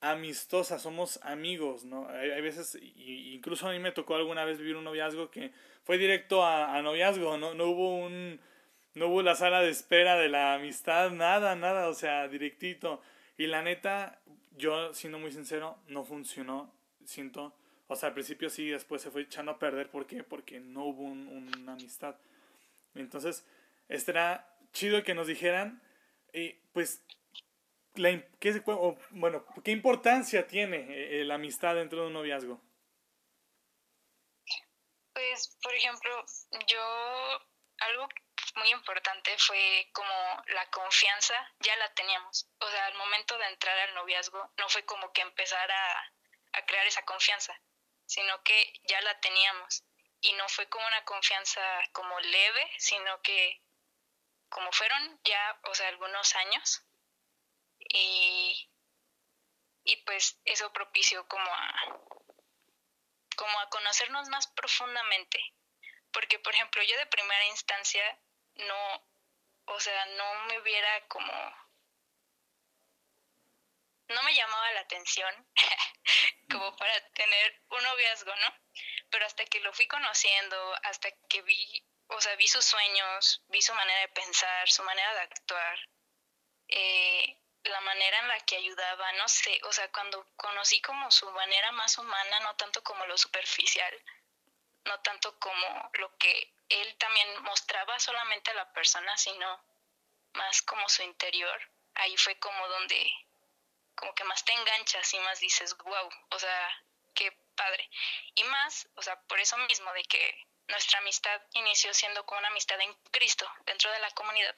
amistosa, 0.00 0.78
somos 0.78 1.18
amigos, 1.24 1.84
¿no? 1.84 2.08
Hay, 2.10 2.40
veces, 2.40 2.78
y, 2.80 3.34
incluso 3.34 3.66
a 3.66 3.72
mí 3.72 3.80
me 3.80 3.90
tocó 3.90 4.14
alguna 4.14 4.44
vez 4.44 4.58
vivir 4.58 4.76
un 4.76 4.84
noviazgo 4.84 5.32
que 5.32 5.50
fue 5.82 5.98
directo 5.98 6.44
a, 6.44 6.76
a 6.76 6.82
noviazgo, 6.82 7.36
¿no? 7.38 7.54
No 7.54 7.66
hubo 7.70 7.96
un, 7.96 8.38
no 8.94 9.08
hubo 9.08 9.22
la 9.22 9.34
sala 9.34 9.62
de 9.62 9.70
espera 9.70 10.16
de 10.16 10.28
la 10.28 10.54
amistad, 10.54 11.10
nada, 11.10 11.56
nada, 11.56 11.88
o 11.88 11.94
sea, 11.94 12.28
directito. 12.28 13.02
Y 13.36 13.48
la 13.48 13.62
neta, 13.62 14.20
yo 14.56 14.94
siendo 14.94 15.18
muy 15.18 15.32
sincero, 15.32 15.76
no 15.88 16.04
funcionó, 16.04 16.72
siento 17.04 17.52
o 17.88 17.96
sea, 17.96 18.10
al 18.10 18.14
principio 18.14 18.48
sí, 18.48 18.68
después 18.68 19.02
se 19.02 19.10
fue 19.10 19.22
echando 19.22 19.50
a 19.50 19.58
perder. 19.58 19.90
¿Por 19.90 20.06
qué? 20.06 20.22
Porque 20.22 20.60
no 20.60 20.84
hubo 20.84 21.02
una 21.02 21.72
amistad. 21.72 22.14
Entonces, 22.94 23.44
este 23.88 24.12
era 24.12 24.53
chido 24.74 25.02
que 25.02 25.14
nos 25.14 25.26
dijeran, 25.26 25.82
eh, 26.34 26.60
pues, 26.74 27.02
la, 27.94 28.10
¿qué, 28.40 28.62
bueno, 29.10 29.46
¿qué 29.64 29.70
importancia 29.70 30.46
tiene 30.46 30.86
eh, 30.90 31.24
la 31.24 31.36
amistad 31.36 31.76
dentro 31.76 32.02
de 32.02 32.06
un 32.08 32.12
noviazgo? 32.12 32.60
Pues, 35.14 35.56
por 35.62 35.72
ejemplo, 35.72 36.24
yo, 36.66 36.82
algo 37.78 38.06
muy 38.56 38.70
importante 38.70 39.30
fue 39.38 39.88
como 39.92 40.44
la 40.48 40.68
confianza, 40.70 41.34
ya 41.60 41.74
la 41.76 41.90
teníamos. 41.94 42.46
O 42.60 42.68
sea, 42.68 42.86
al 42.86 42.94
momento 42.98 43.38
de 43.38 43.46
entrar 43.46 43.78
al 43.78 43.94
noviazgo, 43.94 44.52
no 44.58 44.68
fue 44.68 44.84
como 44.84 45.10
que 45.14 45.22
empezar 45.22 45.70
a, 45.70 46.12
a 46.52 46.66
crear 46.66 46.86
esa 46.86 47.02
confianza 47.06 47.58
sino 48.06 48.42
que 48.42 48.72
ya 48.84 49.00
la 49.02 49.18
teníamos. 49.20 49.84
Y 50.20 50.32
no 50.34 50.48
fue 50.48 50.68
como 50.68 50.86
una 50.86 51.04
confianza 51.04 51.60
como 51.92 52.18
leve, 52.20 52.70
sino 52.78 53.20
que 53.22 53.60
como 54.54 54.70
fueron 54.70 55.20
ya, 55.24 55.58
o 55.64 55.74
sea, 55.74 55.88
algunos 55.88 56.34
años. 56.36 56.84
Y, 57.80 58.70
y 59.82 59.96
pues 60.04 60.38
eso 60.44 60.72
propició 60.72 61.26
como 61.26 61.52
a, 61.52 61.74
como 63.36 63.58
a 63.58 63.68
conocernos 63.68 64.28
más 64.28 64.46
profundamente. 64.46 65.40
Porque, 66.12 66.38
por 66.38 66.54
ejemplo, 66.54 66.82
yo 66.84 66.96
de 66.96 67.06
primera 67.06 67.44
instancia 67.46 68.18
no, 68.54 69.08
o 69.66 69.80
sea, 69.80 70.06
no 70.06 70.34
me 70.44 70.60
hubiera 70.60 71.06
como 71.08 71.32
no 74.06 74.22
me 74.22 74.34
llamaba 74.34 74.72
la 74.72 74.80
atención 74.80 75.48
como 76.50 76.76
para 76.76 77.08
tener 77.10 77.62
un 77.70 77.82
noviazgo, 77.82 78.36
¿no? 78.36 78.54
Pero 79.10 79.26
hasta 79.26 79.44
que 79.46 79.60
lo 79.60 79.72
fui 79.72 79.88
conociendo, 79.88 80.74
hasta 80.84 81.10
que 81.28 81.42
vi, 81.42 81.83
o 82.16 82.20
sea, 82.20 82.36
vi 82.36 82.46
sus 82.46 82.64
sueños, 82.64 83.42
vi 83.48 83.60
su 83.60 83.74
manera 83.74 84.00
de 84.00 84.08
pensar, 84.08 84.70
su 84.70 84.82
manera 84.82 85.12
de 85.14 85.20
actuar, 85.20 85.78
eh, 86.68 87.38
la 87.64 87.80
manera 87.80 88.18
en 88.20 88.28
la 88.28 88.40
que 88.40 88.56
ayudaba, 88.56 89.12
no 89.12 89.28
sé, 89.28 89.60
o 89.64 89.72
sea, 89.72 89.90
cuando 89.90 90.26
conocí 90.36 90.80
como 90.82 91.10
su 91.10 91.30
manera 91.32 91.72
más 91.72 91.98
humana, 91.98 92.40
no 92.40 92.54
tanto 92.56 92.82
como 92.82 93.04
lo 93.06 93.16
superficial, 93.18 93.94
no 94.84 95.00
tanto 95.00 95.38
como 95.38 95.90
lo 95.94 96.16
que 96.18 96.54
él 96.68 96.96
también 96.98 97.42
mostraba 97.42 97.98
solamente 97.98 98.50
a 98.50 98.54
la 98.54 98.72
persona, 98.72 99.16
sino 99.16 99.64
más 100.34 100.62
como 100.62 100.88
su 100.88 101.02
interior, 101.02 101.60
ahí 101.94 102.16
fue 102.16 102.38
como 102.38 102.68
donde 102.68 103.10
como 103.94 104.14
que 104.14 104.24
más 104.24 104.44
te 104.44 104.52
enganchas 104.52 105.14
y 105.14 105.18
más 105.20 105.40
dices, 105.40 105.76
wow, 105.78 106.08
o 106.30 106.38
sea, 106.38 106.82
qué 107.14 107.30
padre. 107.56 107.88
Y 108.34 108.44
más, 108.44 108.88
o 108.96 109.02
sea, 109.02 109.20
por 109.22 109.38
eso 109.38 109.56
mismo 109.58 109.92
de 109.92 110.02
que 110.04 110.46
nuestra 110.68 110.98
amistad 110.98 111.42
inició 111.52 111.92
siendo 111.94 112.24
como 112.24 112.38
una 112.38 112.48
amistad 112.48 112.80
en 112.80 112.94
Cristo 113.10 113.46
dentro 113.66 113.90
de 113.90 113.98
la 113.98 114.10
comunidad. 114.12 114.56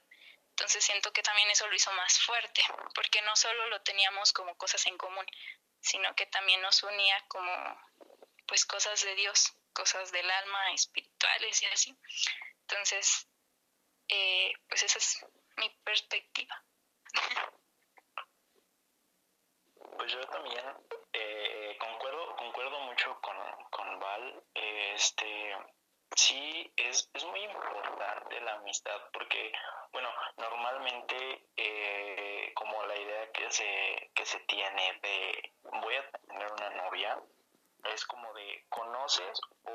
Entonces 0.51 0.85
siento 0.85 1.13
que 1.13 1.23
también 1.23 1.51
eso 1.51 1.67
lo 1.67 1.75
hizo 1.75 1.93
más 1.93 2.19
fuerte, 2.21 2.63
porque 2.95 3.21
no 3.23 3.37
solo 3.37 3.67
lo 3.67 3.83
teníamos 3.83 4.33
como 4.33 4.57
cosas 4.57 4.87
en 4.87 4.97
común, 4.97 5.27
sino 5.81 6.15
que 6.15 6.27
también 6.27 6.63
nos 6.63 6.83
unía 6.83 7.23
como 7.29 7.53
pues 8.47 8.65
cosas 8.65 9.03
de 9.03 9.15
Dios, 9.17 9.53
cosas 9.73 10.13
del 10.13 10.31
alma, 10.31 10.73
espirituales 10.73 11.63
y 11.63 11.67
así. 11.67 11.99
Entonces, 12.63 13.29
eh, 14.09 14.53
pues 14.69 14.83
esa 14.83 14.99
es 14.99 15.27
mi 15.57 15.69
perspectiva. 15.85 16.65
Pues 19.97 20.13
yo 20.13 20.21
también 20.29 20.65
eh, 21.13 21.77
concuerdo, 21.79 22.37
concuerdo 22.37 22.81
mucho 22.81 23.21
con, 23.21 23.37
con 23.71 23.99
Val. 24.01 24.43
Este, 24.55 25.57
sí, 26.17 26.73
es, 26.77 27.09
es 27.13 27.25
muy 27.25 27.41
importante 27.45 28.41
la 28.41 28.55
amistad 28.55 29.01
porque, 29.13 29.53
bueno, 29.93 30.09
normalmente 30.39 31.49
eh, 31.57 32.53
como 32.55 32.83
la 32.85 32.97
idea 32.97 33.33
que 33.33 33.51
se, 33.51 34.11
que 34.15 34.27
se 34.27 34.41
tiene 34.41 34.99
de 35.03 35.53
voy 35.63 35.95
a 35.95 36.11
tener 36.27 36.51
una 36.53 36.71
novia, 36.71 37.21
es 37.85 38.05
como 38.07 38.33
de 38.35 38.65
conoces 38.69 39.41
o, 39.65 39.73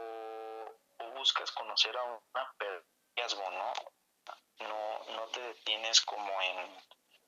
buscas 1.16 1.52
conocer 1.52 1.96
a 1.96 2.04
una 2.04 2.56
persona, 2.58 3.50
¿no? 3.52 3.74
No, 4.68 5.14
no 5.16 5.28
te 5.28 5.40
detienes 5.40 6.02
como 6.02 6.42
en 6.42 6.76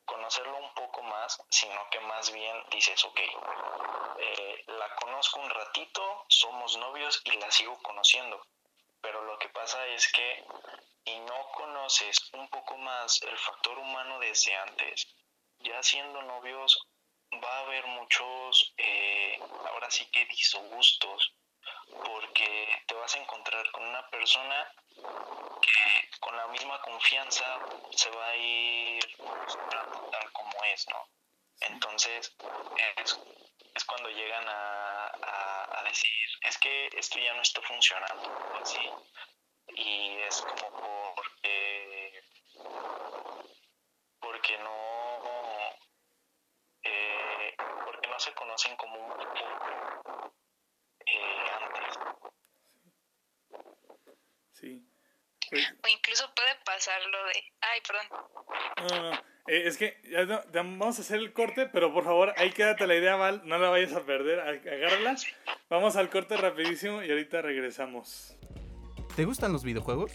conocerlo 0.05 0.57
un 0.57 0.73
poco 0.73 1.03
más, 1.03 1.39
sino 1.49 1.79
que 1.91 1.99
más 1.99 2.31
bien 2.31 2.63
dices, 2.71 3.03
ok, 3.05 3.19
eh, 4.19 4.63
la 4.67 4.95
conozco 4.95 5.39
un 5.39 5.49
ratito, 5.49 6.25
somos 6.27 6.77
novios 6.77 7.21
y 7.25 7.37
la 7.37 7.51
sigo 7.51 7.77
conociendo. 7.83 8.41
Que 9.43 9.49
pasa 9.49 9.85
es 9.87 10.07
que 10.07 10.45
si 11.03 11.19
no 11.19 11.51
conoces 11.51 12.31
un 12.31 12.47
poco 12.47 12.77
más 12.77 13.21
el 13.23 13.37
factor 13.37 13.77
humano 13.77 14.17
desde 14.19 14.55
antes, 14.55 15.05
ya 15.59 15.83
siendo 15.83 16.21
novios 16.21 16.87
va 17.43 17.57
a 17.57 17.59
haber 17.63 17.85
muchos, 17.87 18.73
eh, 18.77 19.37
ahora 19.65 19.91
sí 19.91 20.09
que 20.11 20.25
disgustos, 20.27 21.33
porque 22.05 22.83
te 22.87 22.95
vas 22.95 23.13
a 23.15 23.19
encontrar 23.19 23.69
con 23.71 23.83
una 23.83 24.09
persona 24.11 24.73
que 24.95 26.09
con 26.21 26.37
la 26.37 26.47
misma 26.47 26.81
confianza 26.81 27.59
se 27.91 28.09
va 28.11 28.27
a 28.29 28.37
ir 28.37 29.17
tal 30.09 30.31
como 30.31 30.63
es, 30.73 30.87
¿no? 30.87 31.09
Entonces 31.59 32.33
es, 32.95 33.19
es 33.83 33.85
cuando 33.85 34.09
llegan 34.09 34.47
a, 34.47 35.11
a, 35.77 35.83
decir, 35.83 36.29
es 36.41 36.57
que 36.59 36.89
esto 36.97 37.19
ya 37.19 37.33
no 37.33 37.41
está 37.41 37.61
funcionando, 37.61 38.57
así. 38.61 38.79
Y 39.75 40.17
es 40.19 40.41
como 40.41 41.13
porque, 41.15 42.23
porque 44.19 44.57
no, 44.59 45.19
eh, 46.83 47.55
porque 47.85 48.07
no 48.07 48.19
se 48.19 48.33
conocen 48.33 48.75
como 48.77 48.95
un 48.95 49.21
eh, 51.05 51.51
antes. 51.61 51.99
Sí. 54.53 54.89
O 55.83 55.87
incluso 55.87 56.33
puede 56.35 56.55
pasar 56.65 57.01
lo 57.11 57.25
de... 57.25 57.43
Ay, 57.61 57.79
perdón. 57.87 59.11
No, 59.11 59.13
eh, 59.47 59.67
es 59.67 59.77
que 59.77 59.97
ya, 60.09 60.45
vamos 60.53 60.97
a 60.99 61.01
hacer 61.01 61.19
el 61.19 61.33
corte, 61.33 61.67
pero 61.67 61.93
por 61.93 62.03
favor, 62.03 62.33
ahí 62.37 62.51
quédate 62.51 62.87
la 62.87 62.95
idea, 62.95 63.15
Val. 63.15 63.41
No 63.45 63.57
la 63.57 63.69
vayas 63.69 63.93
a 63.93 64.05
perder. 64.05 64.39
Agárrala. 64.39 65.15
Vamos 65.69 65.95
al 65.95 66.09
corte 66.09 66.37
rapidísimo 66.37 67.03
y 67.03 67.09
ahorita 67.09 67.41
regresamos. 67.41 68.37
¿Te 69.15 69.25
gustan 69.25 69.51
los 69.51 69.63
videojuegos? 69.63 70.11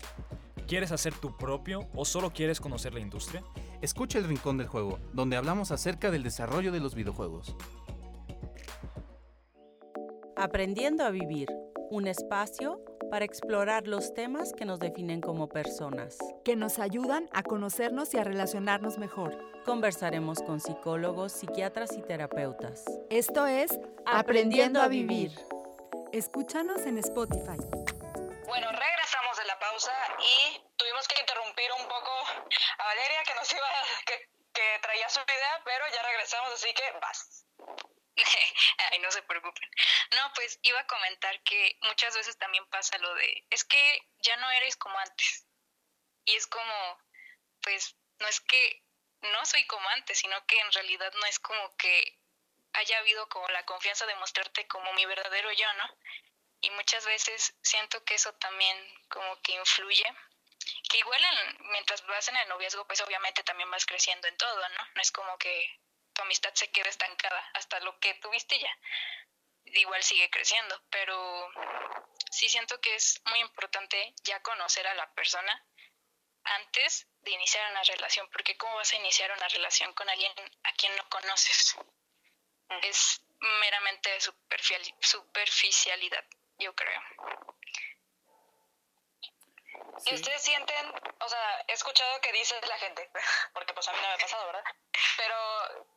¿Quieres 0.67 0.93
hacer 0.93 1.15
tu 1.15 1.37
propio 1.37 1.89
o 1.95 2.05
solo 2.05 2.31
quieres 2.31 2.61
conocer 2.61 2.93
la 2.93 3.01
industria? 3.01 3.43
Escucha 3.81 4.19
el 4.19 4.25
Rincón 4.25 4.59
del 4.59 4.67
Juego, 4.67 4.99
donde 5.13 5.37
hablamos 5.37 5.71
acerca 5.71 6.11
del 6.11 6.23
desarrollo 6.23 6.73
de 6.73 6.81
los 6.81 6.95
videojuegos. 6.95 7.57
Aprendiendo 10.37 11.05
a 11.05 11.11
vivir, 11.11 11.49
un 11.91 12.07
espacio 12.07 12.81
para 13.11 13.25
explorar 13.25 13.87
los 13.87 14.15
temas 14.15 14.53
que 14.53 14.65
nos 14.65 14.79
definen 14.79 15.21
como 15.21 15.49
personas. 15.49 16.19
Que 16.45 16.57
nos 16.57 16.79
ayudan 16.79 17.29
a 17.33 17.43
conocernos 17.43 18.13
y 18.15 18.19
a 18.19 18.25
relacionarnos 18.25 18.99
mejor. 18.99 19.37
Conversaremos 19.65 20.43
con 20.43 20.61
psicólogos, 20.61 21.33
psiquiatras 21.33 21.97
y 21.97 22.03
terapeutas. 22.03 22.85
Esto 23.11 23.47
es 23.47 23.79
Aprendiendo 24.07 24.81
a 24.81 24.89
Vivir. 24.89 25.33
Escúchanos 26.13 26.83
en 26.87 26.99
Spotify. 26.99 27.59
Bueno, 28.47 28.69
regresamos 28.73 29.37
de 29.37 29.45
la 29.47 29.59
pausa 29.59 29.93
y 30.21 30.59
tuvimos 30.77 31.07
que 31.09 31.21
interrumpir 31.21 31.69
un 31.81 31.89
poco 31.89 32.11
a 32.79 32.85
Valeria 32.85 33.23
que 33.27 33.35
nos 33.35 33.53
iba, 33.53 33.69
que, 34.07 34.15
que 34.53 34.79
traía 34.81 35.09
su 35.09 35.21
idea, 35.21 35.63
pero 35.65 35.85
ya 35.95 36.03
regresamos, 36.03 36.53
así 36.55 36.69
que 36.75 36.85
vas. 37.01 37.48
Ay, 38.91 38.99
no 38.99 39.11
se 39.11 39.23
preocupen. 39.23 39.71
No, 40.17 40.33
pues 40.35 40.59
iba 40.63 40.81
a 40.81 40.87
comentar 40.87 41.43
que 41.43 41.79
muchas 41.83 42.15
veces 42.15 42.37
también 42.39 42.67
pasa 42.67 42.99
lo 42.99 43.15
de, 43.15 43.45
es 43.51 43.65
que 43.65 44.09
ya 44.23 44.37
no 44.37 44.51
eres 44.53 44.77
como 44.77 44.99
antes. 44.99 45.47
Y 46.25 46.37
es 46.37 46.47
como, 46.47 46.99
pues, 47.63 47.97
no 48.19 48.29
es 48.29 48.41
que 48.41 48.83
no 49.23 49.45
soy 49.47 49.67
como 49.67 49.89
antes, 49.91 50.19
sino 50.19 50.45
que 50.47 50.59
en 50.59 50.73
realidad 50.73 51.13
no 51.15 51.27
es 51.27 51.39
como 51.39 51.77
que 51.77 52.19
haya 52.75 52.99
habido 52.99 53.29
como 53.29 53.49
la 53.49 53.65
confianza 53.65 54.07
de 54.07 54.15
mostrarte 54.17 54.67
como 54.67 54.93
mi 54.93 55.07
verdadero 55.07 55.51
yo, 55.53 55.73
¿no? 55.75 55.99
Y 56.61 56.71
muchas 56.71 57.05
veces 57.07 57.55
siento 57.63 58.05
que 58.05 58.15
eso 58.15 58.33
también 58.35 58.77
como 59.09 59.41
que 59.43 59.53
influye. 59.53 60.05
Que 60.91 60.99
igual 60.99 61.23
mientras 61.71 62.05
vas 62.07 62.29
en 62.29 62.37
el 62.37 62.49
noviazgo, 62.49 62.87
pues 62.87 63.01
obviamente 63.01 63.43
también 63.43 63.71
vas 63.71 63.87
creciendo 63.87 64.27
en 64.29 64.37
todo, 64.37 64.69
¿no? 64.69 64.89
No 64.95 65.01
es 65.01 65.13
como 65.13 65.39
que 65.39 65.81
tu 66.19 66.25
amistad 66.25 66.53
se 66.55 66.69
quede 66.71 66.89
estancada 66.89 67.51
hasta 67.55 67.79
lo 67.81 67.99
que 68.01 68.15
tuviste 68.15 68.59
ya. 68.59 68.79
Igual 69.65 70.03
sigue 70.03 70.29
creciendo, 70.31 70.83
pero 70.91 71.49
sí 72.31 72.49
siento 72.49 72.81
que 72.81 72.95
es 72.97 73.23
muy 73.27 73.39
importante 73.39 74.15
ya 74.25 74.43
conocer 74.43 74.87
a 74.89 74.95
la 74.95 75.13
persona 75.15 75.65
antes 76.43 77.07
de 77.21 77.31
iniciar 77.31 77.71
una 77.71 77.85
relación, 77.85 78.29
porque 78.33 78.57
¿cómo 78.57 78.75
vas 78.77 78.93
a 78.93 78.97
iniciar 78.97 79.31
una 79.31 79.47
relación 79.49 79.93
con 79.93 80.09
alguien 80.09 80.33
a 80.65 80.73
quien 80.73 80.97
no 80.97 81.09
conoces? 81.09 81.77
Es 82.83 83.23
meramente 83.61 84.11
superficialidad, 85.01 86.25
yo 86.59 86.75
creo. 86.75 87.01
¿Y 90.07 90.15
ustedes 90.15 90.43
sienten, 90.43 90.93
o 91.21 91.29
sea, 91.29 91.65
he 91.67 91.73
escuchado 91.73 92.21
que 92.21 92.33
dice 92.33 92.59
la 92.67 92.79
gente, 92.79 93.11
porque 93.53 93.75
pues 93.75 93.89
a 93.89 93.93
mí 93.93 93.99
no 94.01 94.09
me 94.09 94.15
ha 94.15 94.19
pasado, 94.19 94.47
¿verdad? 94.47 94.65
Pero 95.17 95.37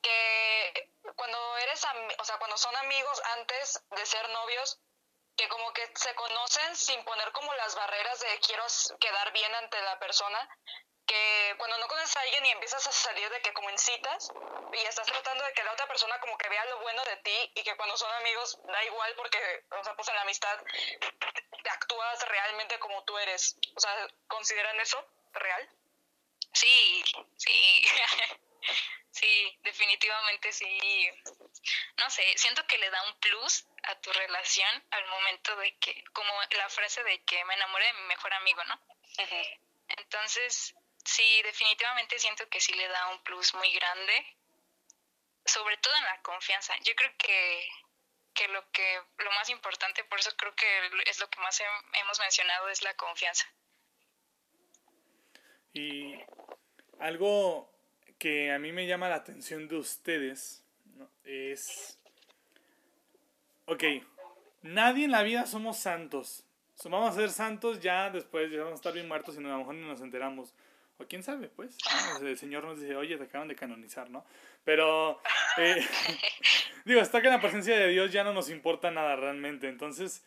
que 0.01 0.89
cuando 1.15 1.57
eres, 1.57 1.85
o 2.17 2.23
sea, 2.23 2.37
cuando 2.37 2.57
son 2.57 2.75
amigos 2.77 3.21
antes 3.37 3.83
de 3.91 4.05
ser 4.05 4.27
novios, 4.29 4.79
que 5.35 5.47
como 5.47 5.71
que 5.73 5.89
se 5.95 6.13
conocen 6.15 6.75
sin 6.75 7.03
poner 7.03 7.31
como 7.31 7.53
las 7.53 7.75
barreras 7.75 8.19
de 8.19 8.39
quiero 8.39 8.65
quedar 8.99 9.31
bien 9.31 9.53
ante 9.55 9.81
la 9.81 9.97
persona, 9.99 10.49
que 11.11 11.55
cuando 11.57 11.77
no 11.77 11.87
conoces 11.89 12.15
a 12.15 12.21
alguien 12.21 12.45
y 12.45 12.51
empiezas 12.51 12.87
a 12.87 12.91
salir 12.91 13.29
de 13.29 13.41
que 13.41 13.51
como 13.51 13.69
incitas 13.69 14.31
y 14.71 14.77
estás 14.77 15.05
tratando 15.05 15.43
de 15.43 15.51
que 15.51 15.63
la 15.63 15.73
otra 15.73 15.85
persona 15.85 16.17
como 16.21 16.37
que 16.37 16.47
vea 16.47 16.63
lo 16.65 16.79
bueno 16.79 17.03
de 17.03 17.17
ti 17.17 17.51
y 17.55 17.63
que 17.63 17.75
cuando 17.75 17.97
son 17.97 18.09
amigos 18.13 18.57
da 18.63 18.81
igual 18.85 19.13
porque, 19.17 19.65
o 19.77 19.83
sea, 19.83 19.93
pues 19.93 20.07
en 20.07 20.15
la 20.15 20.21
amistad 20.21 20.57
actúas 21.69 22.27
realmente 22.29 22.79
como 22.79 23.03
tú 23.03 23.17
eres. 23.17 23.57
O 23.75 23.79
sea, 23.79 24.07
¿consideran 24.27 24.79
eso 24.79 25.05
real? 25.33 25.69
Sí, 26.53 27.03
sí. 27.35 27.85
sí, 29.11 29.59
definitivamente 29.63 30.53
sí. 30.53 31.11
No 31.97 32.09
sé, 32.09 32.23
siento 32.37 32.65
que 32.67 32.77
le 32.77 32.89
da 32.89 33.03
un 33.03 33.19
plus 33.19 33.65
a 33.83 33.95
tu 33.99 34.13
relación 34.13 34.83
al 34.91 35.05
momento 35.07 35.57
de 35.57 35.77
que, 35.77 36.05
como 36.13 36.31
la 36.51 36.69
frase 36.69 37.03
de 37.03 37.21
que 37.25 37.43
me 37.43 37.55
enamoré 37.55 37.85
de 37.85 37.93
mi 37.93 38.03
mejor 38.03 38.33
amigo, 38.33 38.63
¿no? 38.63 38.79
Entonces, 39.97 40.73
sí, 41.05 41.41
definitivamente 41.43 42.19
siento 42.19 42.47
que 42.49 42.59
sí 42.59 42.73
le 42.73 42.87
da 42.87 43.09
un 43.09 43.23
plus 43.23 43.53
muy 43.55 43.71
grande, 43.73 44.37
sobre 45.45 45.77
todo 45.77 45.93
en 45.95 46.03
la 46.03 46.21
confianza. 46.21 46.73
Yo 46.83 46.93
creo 46.95 47.11
que, 47.17 47.67
que 48.33 48.47
lo 48.49 48.69
que 48.71 49.01
lo 49.17 49.31
más 49.31 49.49
importante, 49.49 50.03
por 50.05 50.19
eso 50.19 50.31
creo 50.37 50.55
que 50.55 50.91
es 51.05 51.19
lo 51.19 51.29
que 51.29 51.39
más 51.39 51.61
hemos 51.61 52.19
mencionado, 52.19 52.69
es 52.69 52.81
la 52.83 52.93
confianza. 52.95 53.45
Y 55.73 56.15
algo 56.99 57.71
que 58.19 58.51
a 58.51 58.59
mí 58.59 58.71
me 58.71 58.85
llama 58.85 59.09
la 59.09 59.15
atención 59.15 59.67
de 59.67 59.77
ustedes 59.77 60.63
es, 61.23 61.99
ok, 63.65 63.83
nadie 64.61 65.05
en 65.05 65.11
la 65.11 65.23
vida 65.23 65.45
somos 65.45 65.77
santos. 65.77 66.45
Vamos 66.83 67.11
a 67.11 67.19
ser 67.19 67.29
santos 67.29 67.79
ya 67.79 68.09
después, 68.09 68.51
ya 68.51 68.59
vamos 68.59 68.73
a 68.73 68.75
estar 68.75 68.93
bien 68.93 69.07
muertos 69.07 69.35
y 69.35 69.37
a 69.37 69.41
lo 69.41 69.57
mejor 69.59 69.75
ni 69.75 69.87
nos 69.87 70.01
enteramos. 70.01 70.53
O 71.01 71.07
quién 71.07 71.23
sabe, 71.23 71.47
pues. 71.49 71.77
El 72.21 72.37
Señor 72.37 72.63
nos 72.63 72.79
dice, 72.79 72.95
oye, 72.95 73.17
te 73.17 73.23
acaban 73.23 73.47
de 73.47 73.55
canonizar, 73.55 74.09
¿no? 74.09 74.23
Pero, 74.63 75.19
eh, 75.57 75.85
digo, 76.85 77.01
está 77.01 77.21
que 77.21 77.27
en 77.27 77.33
la 77.33 77.41
presencia 77.41 77.75
de 77.77 77.87
Dios 77.87 78.11
ya 78.11 78.23
no 78.23 78.33
nos 78.33 78.49
importa 78.49 78.91
nada 78.91 79.15
realmente. 79.15 79.67
Entonces, 79.67 80.23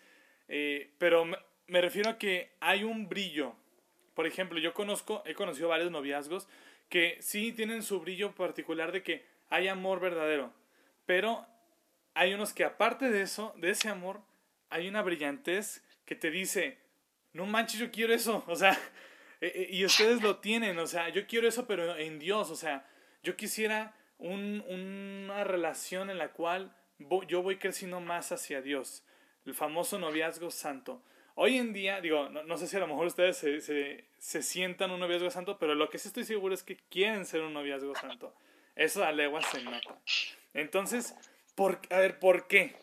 eh, 0.49 0.91
pero 0.99 1.25
me, 1.25 1.39
me 1.69 1.81
refiero 1.81 2.11
a 2.11 2.19
que 2.19 2.53
hay 2.61 2.85
un 2.85 3.09
brillo. 3.09 3.55
Por 4.15 4.27
ejemplo, 4.27 4.59
yo 4.59 4.75
conozco, 4.75 5.23
he 5.27 5.35
conocido 5.35 5.69
varios 5.69 5.91
noviazgos 5.91 6.49
que 6.89 7.17
sí 7.21 7.53
tienen 7.53 7.83
su 7.83 8.01
brillo 8.01 8.35
particular 8.35 8.93
de 8.93 9.03
que 9.03 9.25
hay 9.51 9.69
amor 9.69 10.01
verdadero. 10.01 10.53
Pero 11.07 11.47
hay 12.15 12.35
unos 12.35 12.53
que 12.53 12.65
aparte 12.65 13.11
de 13.11 13.23
eso, 13.23 13.55
de 13.57 13.71
ese 13.71 13.89
amor, 13.89 14.21
hay 14.71 14.89
una 14.89 15.03
brillantez 15.03 15.83
que 16.05 16.15
te 16.15 16.31
dice, 16.31 16.79
no 17.33 17.47
manches, 17.47 17.81
yo 17.81 17.91
quiero 17.91 18.15
eso. 18.15 18.45
O 18.49 18.57
sea, 18.57 18.79
y 19.71 19.85
ustedes 19.85 20.23
lo 20.23 20.37
tienen, 20.39 20.79
o 20.79 20.87
sea, 20.87 21.09
yo 21.09 21.27
quiero 21.27 21.49
eso, 21.49 21.67
pero 21.67 21.97
en 21.97 22.19
Dios, 22.19 22.51
o 22.51 22.57
sea, 22.57 22.87
yo 23.23 23.37
quisiera 23.37 23.95
un, 24.19 24.65
una 24.69 25.45
relación 25.45 26.11
en 26.11 26.19
la 26.19 26.33
cual 26.33 26.75
yo 27.29 27.43
voy 27.43 27.57
creciendo 27.57 28.01
más 28.01 28.33
hacia 28.33 28.63
Dios, 28.63 29.05
el 29.45 29.55
famoso 29.55 29.99
noviazgo 29.99 30.51
santo. 30.51 31.03
Hoy 31.37 31.59
en 31.59 31.73
día, 31.73 32.01
digo, 32.01 32.29
no, 32.29 32.57
sé 32.57 32.69
si 32.69 32.77
a 32.77 32.81
lo 32.81 32.87
mejor 32.87 33.07
ustedes 33.07 33.37
se, 33.37 33.61
se, 34.19 34.43
sientan 34.43 34.93
un 34.93 35.01
noviazgo 35.01 35.31
santo, 35.31 35.59
pero 35.59 35.75
lo 35.75 35.91
que 35.91 35.99
sí 35.99 36.07
estoy 36.07 36.25
seguro 36.25 36.55
es 36.55 36.63
que 36.63 36.77
quieren 36.77 37.27
ser 37.27 37.41
un 37.41 37.53
noviazgo 37.53 37.95
santo. 37.97 38.33
Eso 38.77 39.05
a 39.05 39.11
leguas 39.11 39.45
se 39.51 39.63
nota. 39.63 39.99
Entonces, 40.55 41.17
por, 41.57 41.81
a 41.91 41.99
ver, 41.99 42.21
¿por 42.21 42.47
qué? 42.47 42.77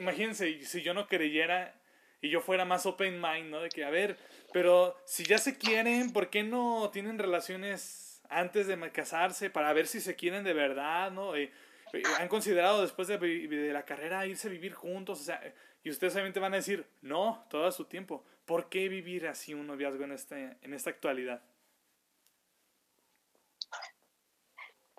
imagínense, 0.00 0.64
si 0.64 0.82
yo 0.82 0.94
no 0.94 1.06
creyera 1.06 1.74
y 2.22 2.30
yo 2.30 2.40
fuera 2.40 2.64
más 2.64 2.86
open 2.86 3.20
mind, 3.20 3.50
¿no? 3.50 3.60
De 3.60 3.68
que, 3.68 3.84
a 3.84 3.90
ver, 3.90 4.16
pero 4.52 4.96
si 5.04 5.24
ya 5.24 5.38
se 5.38 5.58
quieren, 5.58 6.12
¿por 6.12 6.30
qué 6.30 6.44
no 6.44 6.88
tienen 6.90 7.18
relaciones 7.18 8.22
antes 8.30 8.68
de 8.68 8.92
casarse 8.92 9.50
para 9.50 9.72
ver 9.72 9.88
si 9.88 10.00
se 10.00 10.14
quieren 10.14 10.44
de 10.44 10.54
verdad, 10.54 11.10
¿no? 11.10 11.34
Eh, 11.34 11.52
eh, 11.92 12.02
han 12.18 12.28
considerado 12.28 12.80
después 12.80 13.08
de, 13.08 13.18
de, 13.18 13.72
la 13.72 13.84
carrera 13.84 14.24
irse 14.24 14.46
a 14.46 14.52
vivir 14.52 14.72
juntos, 14.72 15.20
o 15.20 15.24
sea, 15.24 15.42
y 15.82 15.90
ustedes 15.90 16.14
obviamente 16.14 16.38
van 16.38 16.52
a 16.54 16.56
decir, 16.56 16.86
no, 17.02 17.44
todo 17.50 17.70
su 17.72 17.86
tiempo. 17.86 18.24
¿Por 18.44 18.68
qué 18.68 18.88
vivir 18.88 19.26
así 19.26 19.52
un 19.52 19.66
noviazgo 19.66 20.04
en, 20.04 20.12
este, 20.12 20.56
en 20.62 20.74
esta 20.74 20.90
actualidad? 20.90 21.42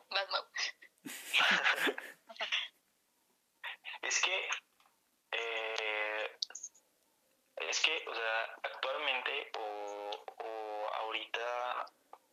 es 4.01 4.21
que 4.21 4.31
Es 7.69 7.81
que, 7.81 8.03
o 8.07 8.13
sea, 8.13 8.55
actualmente 8.63 9.51
o, 9.57 10.11
o 10.37 10.89
ahorita 10.93 11.85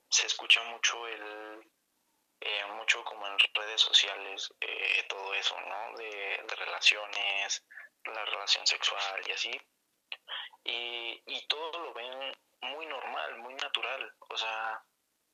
se 0.08 0.26
escucha 0.26 0.62
mucho 0.64 1.06
el, 1.06 1.70
eh, 2.40 2.64
mucho 2.74 3.04
como 3.04 3.26
en 3.26 3.38
redes 3.54 3.80
sociales, 3.80 4.52
eh, 4.60 5.04
todo 5.08 5.34
eso, 5.34 5.58
¿no? 5.60 5.96
De, 5.96 6.44
relaciones, 6.56 7.64
la 8.04 8.24
relación 8.24 8.66
sexual 8.66 9.22
y 9.26 9.32
así. 9.32 9.50
Y, 10.64 11.22
y 11.26 11.46
todo 11.46 11.78
lo 11.84 11.94
ven 11.94 12.36
muy 12.62 12.86
normal, 12.86 13.38
muy 13.38 13.54
natural. 13.54 14.14
O 14.28 14.36
sea, 14.36 14.82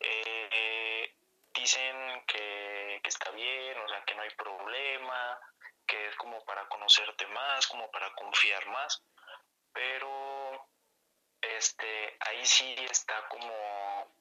eh, 0.00 1.14
dicen 1.54 2.24
que, 2.26 3.00
que 3.02 3.08
está 3.08 3.30
bien, 3.30 3.78
o 3.78 3.88
sea, 3.88 4.04
que 4.04 4.14
no 4.14 4.22
hay 4.22 4.30
problema, 4.30 5.40
que 5.86 6.08
es 6.08 6.16
como 6.16 6.44
para 6.44 6.68
conocerte 6.68 7.26
más, 7.28 7.66
como 7.66 7.90
para 7.90 8.12
confiar 8.14 8.66
más 8.66 9.02
pero 9.76 10.70
este 11.42 12.16
ahí 12.20 12.44
sí 12.46 12.74
está 12.90 13.28
como 13.28 14.16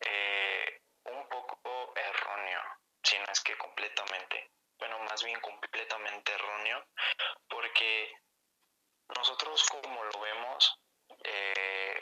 eh, 0.00 0.82
un 1.04 1.26
poco 1.28 1.94
erróneo, 1.96 2.60
si 3.02 3.18
no 3.18 3.24
es 3.32 3.40
que 3.40 3.56
completamente, 3.56 4.50
bueno, 4.78 4.98
más 5.04 5.24
bien 5.24 5.40
completamente 5.40 6.32
erróneo, 6.32 6.84
porque 7.48 8.12
nosotros 9.16 9.64
como 9.70 10.04
lo 10.04 10.20
vemos, 10.20 10.78
eh, 11.24 11.98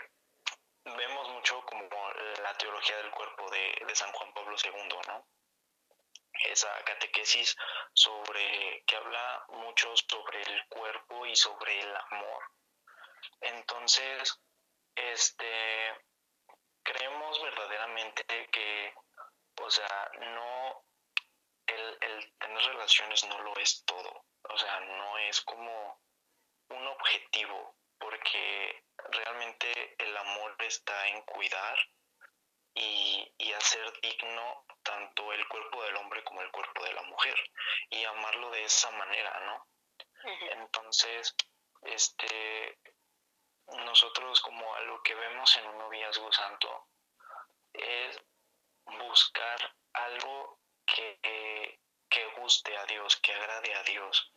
vemos 0.85 1.29
mucho 1.29 1.65
como 1.67 1.89
la 2.43 2.59
teología 2.59 2.97
del 2.97 3.13
cuerpo 3.13 3.49
de, 3.51 3.81
de 3.87 3.95
San 3.95 4.11
Juan 4.11 4.33
Pablo 4.35 4.57
II, 4.61 4.99
¿no? 5.07 5.25
Esa 6.45 6.73
catequesis 6.85 7.57
sobre 7.93 8.83
que 8.87 8.97
habla 8.97 9.45
mucho 9.49 9.95
sobre 9.97 10.43
el 10.43 10.67
cuerpo 10.69 11.27
y 11.27 11.37
sobre 11.37 11.81
el 11.81 11.97
amor. 12.11 12.43
Entonces, 13.41 14.41
este 14.95 15.95
creemos 16.83 17.43
verdaderamente 17.43 18.25
que, 18.51 18.95
o 19.61 19.71
sea, 19.71 20.11
no 20.19 20.85
el, 21.67 21.99
el 22.01 22.33
tener 22.39 22.63
relaciones 22.65 23.25
no 23.27 23.41
lo 23.43 23.57
es 23.57 23.85
todo. 23.85 24.25
O 24.49 24.59
sea, 24.59 24.81
no 24.81 25.19
es 25.19 25.41
como 25.43 26.01
un 26.71 26.87
objetivo, 26.87 27.77
porque 27.99 28.85
realmente 29.11 29.95
el 29.99 30.17
amor 30.17 30.57
está 30.61 31.09
en 31.09 31.23
cuidar 31.23 31.79
y, 32.75 33.33
y, 33.39 33.53
hacer 33.53 33.93
digno 34.01 34.65
tanto 34.83 35.33
el 35.33 35.47
cuerpo 35.49 35.83
del 35.83 35.97
hombre 35.97 36.23
como 36.25 36.41
el 36.41 36.51
cuerpo 36.51 36.85
de 36.85 36.93
la 36.93 37.03
mujer 37.03 37.37
y 37.91 38.05
amarlo 38.05 38.51
de 38.51 38.65
esa 38.65 38.91
manera, 38.93 39.41
¿no? 39.41 39.67
Entonces, 40.51 41.35
este, 41.83 42.79
nosotros 43.85 44.41
como 44.41 44.75
algo 44.75 45.03
que 45.03 45.15
vemos 45.15 45.57
en 45.57 45.67
un 45.67 45.79
noviazgo 45.79 46.31
santo 46.33 46.89
es 47.73 48.21
buscar 48.85 49.77
algo 49.93 50.59
que, 50.87 51.79
que 52.09 52.27
guste 52.39 52.77
a 52.77 52.85
Dios, 52.87 53.17
que 53.17 53.33
agrade 53.33 53.75
a 53.75 53.83
Dios. 53.85 54.33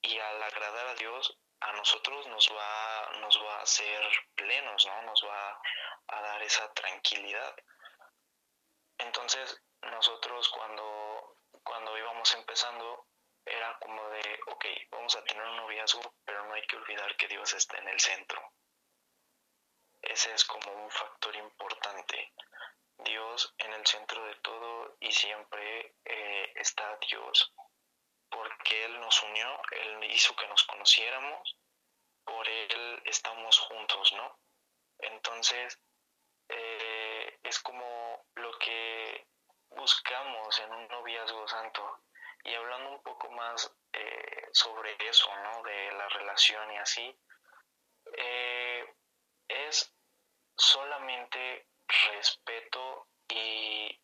Y 0.00 0.18
al 0.18 0.42
agradar 0.42 0.86
a 0.88 0.94
Dios, 0.94 1.38
a 1.60 1.72
nosotros 1.72 2.26
nos 2.28 2.48
va, 2.54 3.10
nos 3.20 3.42
va 3.42 3.58
a 3.58 3.62
hacer 3.62 4.02
plenos, 4.34 4.86
¿no? 4.86 5.02
Nos 5.02 5.24
va 5.24 5.60
a 6.08 6.20
dar 6.20 6.42
esa 6.42 6.72
tranquilidad. 6.72 7.56
Entonces, 8.98 9.60
nosotros 9.82 10.48
cuando, 10.50 11.38
cuando 11.62 11.96
íbamos 11.96 12.32
empezando, 12.34 13.06
era 13.44 13.78
como 13.78 14.08
de, 14.10 14.40
ok, 14.46 14.64
vamos 14.90 15.16
a 15.16 15.24
tener 15.24 15.42
un 15.42 15.56
noviazgo, 15.56 16.14
pero 16.24 16.44
no 16.44 16.54
hay 16.54 16.66
que 16.66 16.76
olvidar 16.76 17.16
que 17.16 17.28
Dios 17.28 17.52
está 17.54 17.78
en 17.78 17.88
el 17.88 18.00
centro. 18.00 18.52
Ese 20.02 20.32
es 20.32 20.44
como 20.44 20.72
un 20.72 20.90
factor 20.90 21.34
importante. 21.36 22.32
Dios 22.98 23.54
en 23.58 23.72
el 23.72 23.86
centro 23.86 24.24
de 24.24 24.34
todo 24.36 24.96
y 25.00 25.12
siempre 25.12 25.94
eh, 26.04 26.52
está 26.56 26.98
Dios, 27.08 27.54
porque 28.30 28.84
Él 28.84 29.00
nos 29.00 29.22
unió, 29.22 29.60
Él 29.70 30.04
hizo 30.04 30.34
que 30.36 30.46
nos 30.48 30.64
conociéramos, 30.64 31.56
por 32.24 32.48
Él 32.48 33.02
estamos 33.06 33.58
juntos, 33.60 34.12
¿no? 34.12 34.38
Entonces, 34.98 35.78
eh, 36.48 37.38
es 37.42 37.58
como 37.60 38.26
lo 38.34 38.58
que 38.58 39.26
buscamos 39.70 40.58
en 40.60 40.72
un 40.72 40.88
noviazgo 40.88 41.46
santo. 41.48 42.02
Y 42.44 42.54
hablando 42.54 42.90
un 42.90 43.02
poco 43.02 43.30
más 43.30 43.70
eh, 43.92 44.48
sobre 44.52 44.96
eso, 45.08 45.28
¿no? 45.42 45.62
De 45.62 45.92
la 45.92 46.08
relación 46.08 46.72
y 46.72 46.76
así, 46.78 47.18
eh, 48.16 48.94
es 49.48 49.92
solamente 50.56 51.66
respeto 51.86 53.08
y, 53.28 54.00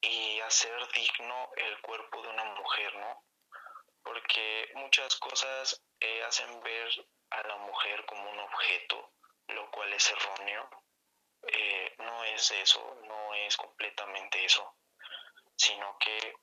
y 0.00 0.40
hacer 0.40 0.88
digno 0.92 1.50
el 1.56 1.80
cuerpo 1.80 2.22
de 2.22 2.28
una 2.28 2.44
mujer, 2.44 2.94
¿no? 2.96 3.24
Porque 4.04 4.70
muchas 4.74 5.16
cosas 5.16 5.82
hacen 6.26 6.60
ver 6.62 6.88
a 7.30 7.42
la 7.48 7.56
mujer 7.56 8.04
como 8.06 8.30
un 8.30 8.38
objeto, 8.38 9.12
lo 9.48 9.70
cual 9.70 9.92
es 9.92 10.10
erróneo. 10.10 10.68
Eh, 11.46 11.94
no 11.98 12.24
es 12.24 12.50
eso, 12.52 12.98
no 13.04 13.34
es 13.34 13.56
completamente 13.56 14.44
eso, 14.44 14.76
sino 15.56 15.98
que 15.98 16.34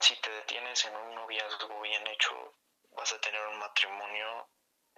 si 0.00 0.16
te 0.16 0.30
detienes 0.30 0.84
en 0.84 0.96
un 0.96 1.14
noviazgo 1.14 1.80
bien 1.80 2.06
hecho, 2.08 2.58
vas 2.90 3.12
a 3.12 3.20
tener 3.20 3.46
un 3.46 3.58
matrimonio 3.58 4.48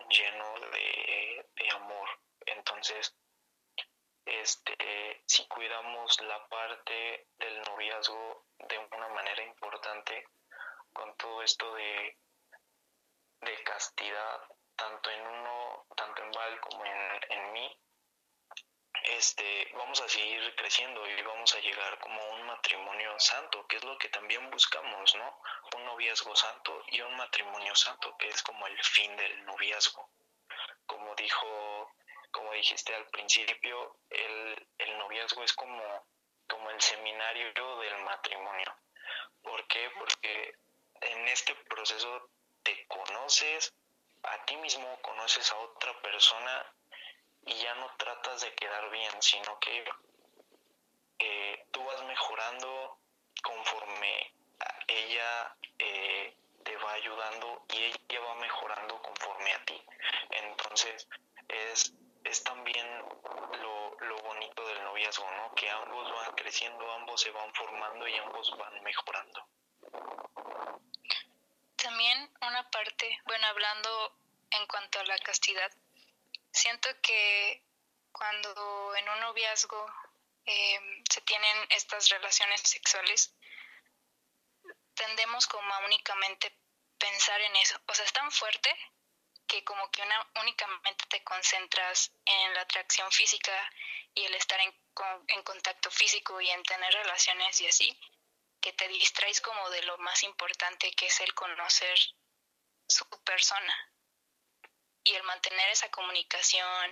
lleno 0.08 0.60
de 0.60 1.70
amor. 1.70 2.08
Entonces, 2.46 3.14
este, 4.26 5.22
si 5.26 5.46
cuidamos 5.46 6.20
la 6.22 6.48
parte 6.48 7.28
del 7.38 7.62
noviazgo 7.62 8.46
de 8.58 8.78
una 8.78 9.08
manera 9.08 9.42
importante, 9.42 10.26
con 10.94 11.14
todo 11.18 11.42
esto 11.42 11.74
de, 11.74 12.16
de 13.42 13.62
castidad, 13.64 14.40
tanto 14.76 15.10
en 15.10 15.20
uno, 15.26 15.86
tanto 15.94 16.22
en 16.22 16.32
Val 16.32 16.60
como 16.60 16.84
en, 16.86 17.20
en 17.28 17.52
mí, 17.52 17.78
este, 19.04 19.70
vamos 19.74 20.00
a 20.00 20.08
seguir 20.08 20.54
creciendo 20.56 21.06
y 21.06 21.22
vamos 21.22 21.54
a 21.54 21.60
llegar 21.60 21.98
como 21.98 22.18
un 22.30 22.46
matrimonio 22.46 23.18
santo, 23.18 23.66
que 23.66 23.76
es 23.76 23.84
lo 23.84 23.98
que 23.98 24.08
también 24.08 24.50
buscamos, 24.50 25.14
¿no? 25.16 25.42
Un 25.76 25.84
noviazgo 25.84 26.34
santo 26.34 26.82
y 26.86 27.00
un 27.02 27.14
matrimonio 27.16 27.74
santo, 27.74 28.16
que 28.16 28.28
es 28.28 28.42
como 28.42 28.66
el 28.66 28.82
fin 28.82 29.14
del 29.16 29.44
noviazgo. 29.44 30.08
Como 30.86 31.14
dijo, 31.16 31.92
como 32.30 32.52
dijiste 32.52 32.94
al 32.94 33.06
principio, 33.08 33.98
el, 34.08 34.68
el 34.78 34.98
noviazgo 34.98 35.42
es 35.42 35.52
como, 35.52 36.06
como 36.48 36.70
el 36.70 36.80
seminario 36.80 37.52
del 37.80 37.98
matrimonio. 38.04 38.74
¿Por 39.42 39.66
qué? 39.66 39.90
Porque 39.98 40.54
en 41.04 41.28
este 41.28 41.54
proceso 41.54 42.30
te 42.62 42.86
conoces 42.86 43.72
a 44.22 44.44
ti 44.44 44.56
mismo, 44.56 44.98
conoces 45.02 45.50
a 45.52 45.58
otra 45.58 46.00
persona 46.00 46.74
y 47.46 47.54
ya 47.54 47.74
no 47.74 47.94
tratas 47.96 48.40
de 48.42 48.54
quedar 48.54 48.90
bien, 48.90 49.12
sino 49.20 49.58
que 49.60 49.84
tú 51.70 51.84
vas 51.84 52.02
mejorando 52.04 52.98
conforme 53.42 54.32
ella 54.86 55.56
eh, 55.78 56.36
te 56.62 56.76
va 56.76 56.92
ayudando 56.92 57.64
y 57.72 57.84
ella 57.84 58.20
va 58.20 58.34
mejorando 58.36 59.02
conforme 59.02 59.52
a 59.52 59.64
ti. 59.64 59.82
Entonces 60.30 61.08
es, 61.48 61.92
es 62.24 62.44
también 62.44 62.86
lo, 63.60 63.96
lo 64.00 64.16
bonito 64.22 64.66
del 64.66 64.84
noviazgo, 64.84 65.30
¿no? 65.32 65.54
Que 65.54 65.68
ambos 65.68 66.12
van 66.12 66.34
creciendo, 66.34 66.90
ambos 66.92 67.20
se 67.20 67.30
van 67.30 67.52
formando 67.54 68.06
y 68.08 68.14
ambos 68.16 68.56
van 68.56 68.82
mejorando. 68.82 69.46
También 71.94 72.28
una 72.40 72.68
parte, 72.72 73.20
bueno, 73.24 73.46
hablando 73.46 74.18
en 74.50 74.66
cuanto 74.66 74.98
a 74.98 75.04
la 75.04 75.16
castidad, 75.18 75.70
siento 76.50 76.88
que 77.00 77.62
cuando 78.10 78.96
en 78.96 79.08
un 79.10 79.20
noviazgo 79.20 79.86
eh, 80.44 80.80
se 81.08 81.20
tienen 81.20 81.56
estas 81.70 82.08
relaciones 82.08 82.62
sexuales, 82.62 83.32
tendemos 84.94 85.46
como 85.46 85.72
a 85.72 85.84
únicamente 85.86 86.52
pensar 86.98 87.40
en 87.40 87.54
eso. 87.54 87.80
O 87.86 87.94
sea, 87.94 88.04
es 88.04 88.12
tan 88.12 88.28
fuerte 88.32 88.74
que 89.46 89.62
como 89.62 89.88
que 89.92 90.02
una, 90.02 90.28
únicamente 90.40 91.04
te 91.08 91.22
concentras 91.22 92.10
en 92.24 92.54
la 92.54 92.62
atracción 92.62 93.08
física 93.12 93.70
y 94.14 94.24
el 94.24 94.34
estar 94.34 94.58
en, 94.58 94.74
en 95.28 95.42
contacto 95.44 95.92
físico 95.92 96.40
y 96.40 96.50
en 96.50 96.62
tener 96.64 96.92
relaciones 96.92 97.60
y 97.60 97.68
así, 97.68 97.96
que 98.64 98.72
te 98.72 98.88
distraes 98.88 99.42
como 99.42 99.68
de 99.68 99.82
lo 99.82 99.98
más 99.98 100.22
importante 100.22 100.90
que 100.92 101.04
es 101.04 101.20
el 101.20 101.34
conocer 101.34 101.98
su 102.88 103.04
persona 103.22 103.92
y 105.04 105.12
el 105.12 105.22
mantener 105.24 105.68
esa 105.68 105.90
comunicación 105.90 106.90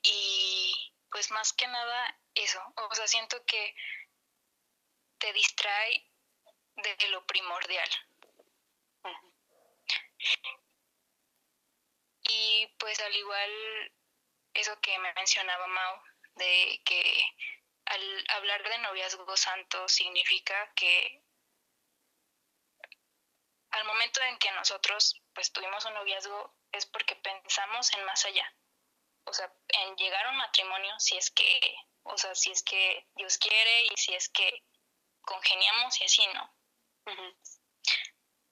y 0.00 0.94
pues 1.10 1.32
más 1.32 1.52
que 1.52 1.66
nada 1.66 2.20
eso, 2.36 2.62
o 2.88 2.94
sea, 2.94 3.08
siento 3.08 3.44
que 3.44 3.74
te 5.18 5.32
distrae 5.32 6.08
de 6.76 7.08
lo 7.08 7.26
primordial. 7.26 7.90
Y 12.28 12.68
pues 12.78 13.00
al 13.00 13.16
igual 13.16 13.50
eso 14.54 14.80
que 14.80 14.96
me 15.00 15.12
mencionaba 15.14 15.66
Mao, 15.66 16.04
de 16.36 16.80
que 16.84 17.24
al 17.86 18.24
hablar 18.28 18.62
de 18.62 18.78
noviazgo 18.78 19.36
santo 19.36 19.88
significa 19.88 20.72
que 20.74 21.22
al 23.70 23.84
momento 23.84 24.20
en 24.22 24.38
que 24.38 24.50
nosotros 24.52 25.20
pues 25.34 25.52
tuvimos 25.52 25.84
un 25.86 25.94
noviazgo 25.94 26.54
es 26.72 26.86
porque 26.86 27.16
pensamos 27.16 27.92
en 27.94 28.04
más 28.04 28.24
allá. 28.24 28.54
O 29.24 29.32
sea, 29.32 29.52
en 29.68 29.96
llegar 29.96 30.26
a 30.26 30.30
un 30.30 30.36
matrimonio 30.36 30.98
si 30.98 31.16
es 31.16 31.30
que, 31.30 31.76
o 32.02 32.16
sea, 32.18 32.34
si 32.34 32.50
es 32.50 32.62
que 32.62 33.06
Dios 33.14 33.38
quiere 33.38 33.86
y 33.86 33.96
si 33.96 34.14
es 34.14 34.28
que 34.28 34.64
congeniamos 35.22 36.00
y 36.00 36.04
así, 36.04 36.26
¿no? 36.28 36.54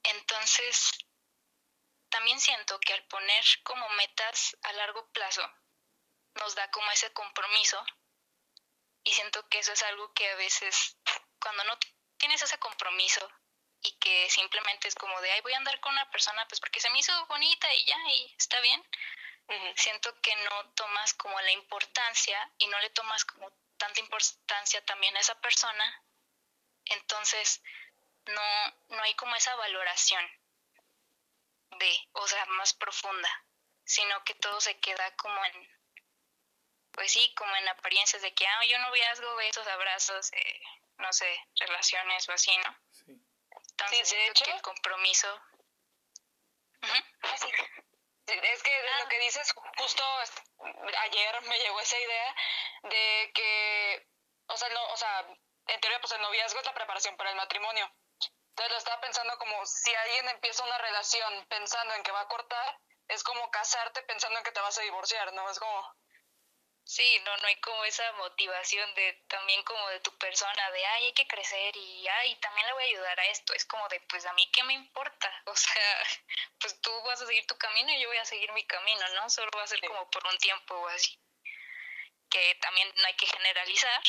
Entonces, 0.04 0.90
también 2.08 2.40
siento 2.40 2.78
que 2.80 2.92
al 2.92 3.04
poner 3.06 3.44
como 3.62 3.88
metas 3.90 4.56
a 4.62 4.72
largo 4.72 5.10
plazo, 5.12 5.42
nos 6.34 6.54
da 6.54 6.70
como 6.70 6.90
ese 6.92 7.12
compromiso 7.12 7.84
y 9.04 9.12
siento 9.12 9.46
que 9.48 9.58
eso 9.58 9.72
es 9.72 9.82
algo 9.82 10.12
que 10.12 10.28
a 10.30 10.36
veces, 10.36 10.96
cuando 11.40 11.64
no 11.64 11.78
tienes 12.18 12.42
ese 12.42 12.58
compromiso 12.58 13.26
y 13.82 13.92
que 13.98 14.28
simplemente 14.28 14.88
es 14.88 14.94
como 14.94 15.18
de, 15.20 15.30
ay, 15.32 15.40
voy 15.40 15.54
a 15.54 15.56
andar 15.56 15.80
con 15.80 15.92
una 15.92 16.10
persona 16.10 16.46
pues 16.48 16.60
porque 16.60 16.80
se 16.80 16.90
me 16.90 16.98
hizo 16.98 17.26
bonita 17.26 17.72
y 17.74 17.84
ya, 17.84 17.96
y 18.12 18.34
está 18.38 18.60
bien. 18.60 18.84
Siento 19.74 20.14
que 20.20 20.36
no 20.36 20.70
tomas 20.74 21.14
como 21.14 21.40
la 21.40 21.50
importancia 21.50 22.52
y 22.58 22.68
no 22.68 22.78
le 22.80 22.90
tomas 22.90 23.24
como 23.24 23.50
tanta 23.78 24.00
importancia 24.00 24.84
también 24.84 25.16
a 25.16 25.20
esa 25.20 25.40
persona. 25.40 26.04
Entonces, 26.84 27.60
no, 28.26 28.76
no 28.90 29.02
hay 29.02 29.14
como 29.14 29.34
esa 29.34 29.54
valoración 29.56 30.24
de, 31.78 32.08
o 32.12 32.28
sea, 32.28 32.44
más 32.46 32.74
profunda, 32.74 33.44
sino 33.84 34.22
que 34.24 34.34
todo 34.34 34.60
se 34.60 34.78
queda 34.78 35.16
como 35.16 35.44
en, 35.44 35.79
pues 36.92 37.12
sí, 37.12 37.32
como 37.34 37.54
en 37.56 37.68
apariencias 37.68 38.22
de 38.22 38.32
que, 38.34 38.46
ah, 38.46 38.64
yo 38.66 38.78
noviazgo, 38.78 39.36
besos, 39.36 39.66
abrazos, 39.66 40.32
eh, 40.32 40.60
no 40.98 41.12
sé, 41.12 41.48
relaciones 41.58 42.28
o 42.28 42.32
así, 42.32 42.56
¿no? 42.58 42.76
Sí. 42.90 43.12
Entonces, 43.70 44.08
sí, 44.08 44.16
de 44.16 44.26
hecho, 44.28 44.44
que 44.44 44.52
el 44.52 44.62
compromiso. 44.62 45.40
Es 48.26 48.62
que 48.62 48.70
de 48.70 49.02
lo 49.02 49.08
que 49.08 49.18
dices, 49.18 49.52
justo 49.78 50.04
ayer 51.00 51.42
me 51.42 51.58
llegó 51.58 51.80
esa 51.80 51.98
idea 51.98 52.34
de 52.84 53.30
que, 53.34 54.06
o 54.46 54.56
sea, 54.56 54.68
no, 54.68 54.84
o 54.86 54.96
sea, 54.96 55.26
en 55.66 55.80
teoría, 55.80 56.00
pues 56.00 56.12
el 56.12 56.22
noviazgo 56.22 56.60
es 56.60 56.66
la 56.66 56.74
preparación 56.74 57.16
para 57.16 57.30
el 57.30 57.36
matrimonio. 57.36 57.90
Entonces 58.50 58.72
lo 58.72 58.78
estaba 58.78 59.00
pensando 59.00 59.36
como 59.38 59.66
si 59.66 59.94
alguien 59.94 60.28
empieza 60.28 60.64
una 60.64 60.78
relación 60.78 61.46
pensando 61.46 61.94
en 61.94 62.02
que 62.02 62.12
va 62.12 62.20
a 62.20 62.28
cortar, 62.28 62.78
es 63.08 63.22
como 63.24 63.50
casarte 63.50 64.02
pensando 64.02 64.38
en 64.38 64.44
que 64.44 64.52
te 64.52 64.60
vas 64.60 64.78
a 64.78 64.82
divorciar, 64.82 65.32
¿no? 65.32 65.50
Es 65.50 65.58
como, 65.58 65.96
Sí, 66.90 67.20
no, 67.24 67.36
no 67.36 67.46
hay 67.46 67.54
como 67.60 67.84
esa 67.84 68.02
motivación 68.14 68.92
de 68.96 69.12
también 69.28 69.62
como 69.62 69.88
de 69.90 70.00
tu 70.00 70.10
persona, 70.18 70.70
de 70.72 70.84
ay, 70.86 71.04
hay 71.04 71.12
que 71.12 71.28
crecer 71.28 71.76
y 71.76 72.08
ay, 72.08 72.34
también 72.40 72.66
le 72.66 72.72
voy 72.72 72.82
a 72.82 72.86
ayudar 72.86 73.20
a 73.20 73.26
esto. 73.28 73.54
Es 73.54 73.64
como 73.64 73.88
de, 73.90 74.00
pues 74.08 74.26
a 74.26 74.32
mí 74.32 74.50
qué 74.52 74.64
me 74.64 74.74
importa. 74.74 75.32
O 75.46 75.54
sea, 75.54 76.02
pues 76.58 76.80
tú 76.80 76.90
vas 77.02 77.22
a 77.22 77.26
seguir 77.26 77.46
tu 77.46 77.56
camino 77.58 77.92
y 77.92 78.02
yo 78.02 78.08
voy 78.08 78.16
a 78.16 78.24
seguir 78.24 78.50
mi 78.54 78.64
camino, 78.66 79.08
¿no? 79.14 79.30
Solo 79.30 79.52
va 79.56 79.62
a 79.62 79.68
ser 79.68 79.80
como 79.86 80.10
por 80.10 80.26
un 80.26 80.36
tiempo 80.38 80.74
o 80.74 80.88
así. 80.88 81.16
Que 82.28 82.56
también 82.60 82.92
no 82.96 83.06
hay 83.06 83.14
que 83.14 83.26
generalizar, 83.26 84.02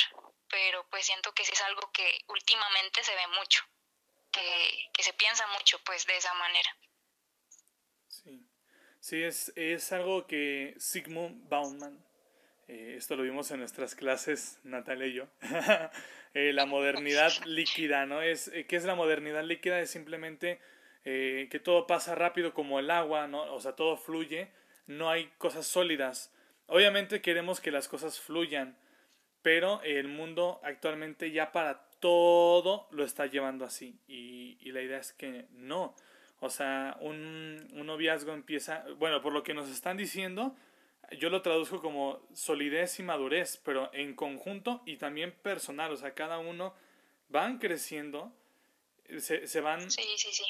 pero 0.49 0.83
pues 0.89 1.05
siento 1.05 1.33
que 1.35 1.45
sí 1.45 1.51
es 1.53 1.61
algo 1.61 1.91
que 1.91 2.19
últimamente 2.29 3.03
se 3.03 3.13
ve 3.13 3.27
mucho, 3.27 3.63
que, 4.31 4.89
que 4.91 5.03
se 5.03 5.13
piensa 5.13 5.45
mucho 5.49 5.77
pues 5.83 6.07
de 6.07 6.17
esa 6.17 6.33
manera. 6.33 6.75
Sí, 8.07 8.49
sí, 8.99 9.23
es, 9.23 9.53
es 9.55 9.91
algo 9.91 10.25
que 10.25 10.73
Sigmund 10.79 11.47
Bauman 11.47 12.10
eh, 12.71 12.95
esto 12.95 13.17
lo 13.17 13.23
vimos 13.23 13.51
en 13.51 13.59
nuestras 13.59 13.95
clases, 13.95 14.57
Natalia 14.63 15.07
y 15.07 15.13
yo, 15.13 15.27
eh, 16.33 16.53
la 16.53 16.65
modernidad 16.65 17.33
líquida, 17.45 18.05
¿no? 18.05 18.21
Es, 18.21 18.47
eh, 18.47 18.65
¿Qué 18.65 18.77
es 18.77 18.85
la 18.85 18.95
modernidad 18.95 19.43
líquida? 19.43 19.81
Es 19.81 19.89
simplemente 19.89 20.59
que 21.03 21.59
todo 21.63 21.87
pasa 21.87 22.13
rápido 22.13 22.53
como 22.53 22.79
el 22.79 22.91
agua, 22.91 23.27
¿no? 23.27 23.41
O 23.55 23.59
sea, 23.59 23.75
todo 23.75 23.97
fluye, 23.97 24.51
no 24.85 25.09
hay 25.09 25.31
cosas 25.39 25.65
sólidas. 25.65 26.31
Obviamente 26.67 27.21
queremos 27.21 27.59
que 27.59 27.71
las 27.71 27.87
cosas 27.87 28.19
fluyan, 28.19 28.77
pero 29.41 29.81
el 29.81 30.07
mundo 30.07 30.61
actualmente 30.63 31.31
ya 31.31 31.51
para 31.51 31.89
todo 31.99 32.87
lo 32.91 33.03
está 33.03 33.25
llevando 33.25 33.65
así. 33.65 33.99
Y, 34.07 34.59
y 34.61 34.71
la 34.71 34.83
idea 34.83 34.99
es 34.99 35.11
que 35.11 35.47
no. 35.53 35.95
O 36.39 36.51
sea, 36.51 36.95
un, 37.01 37.67
un 37.73 37.87
noviazgo 37.87 38.31
empieza, 38.31 38.85
bueno, 38.99 39.23
por 39.23 39.33
lo 39.33 39.41
que 39.41 39.55
nos 39.55 39.69
están 39.69 39.97
diciendo, 39.97 40.55
yo 41.17 41.29
lo 41.29 41.41
traduzco 41.41 41.81
como 41.81 42.21
solidez 42.33 42.99
y 42.99 43.03
madurez, 43.03 43.61
pero 43.63 43.93
en 43.93 44.15
conjunto 44.15 44.81
y 44.85 44.97
también 44.97 45.31
personal, 45.31 45.91
o 45.91 45.97
sea, 45.97 46.13
cada 46.13 46.39
uno 46.39 46.73
van 47.29 47.59
creciendo, 47.59 48.33
se, 49.19 49.47
se 49.47 49.61
van 49.61 49.87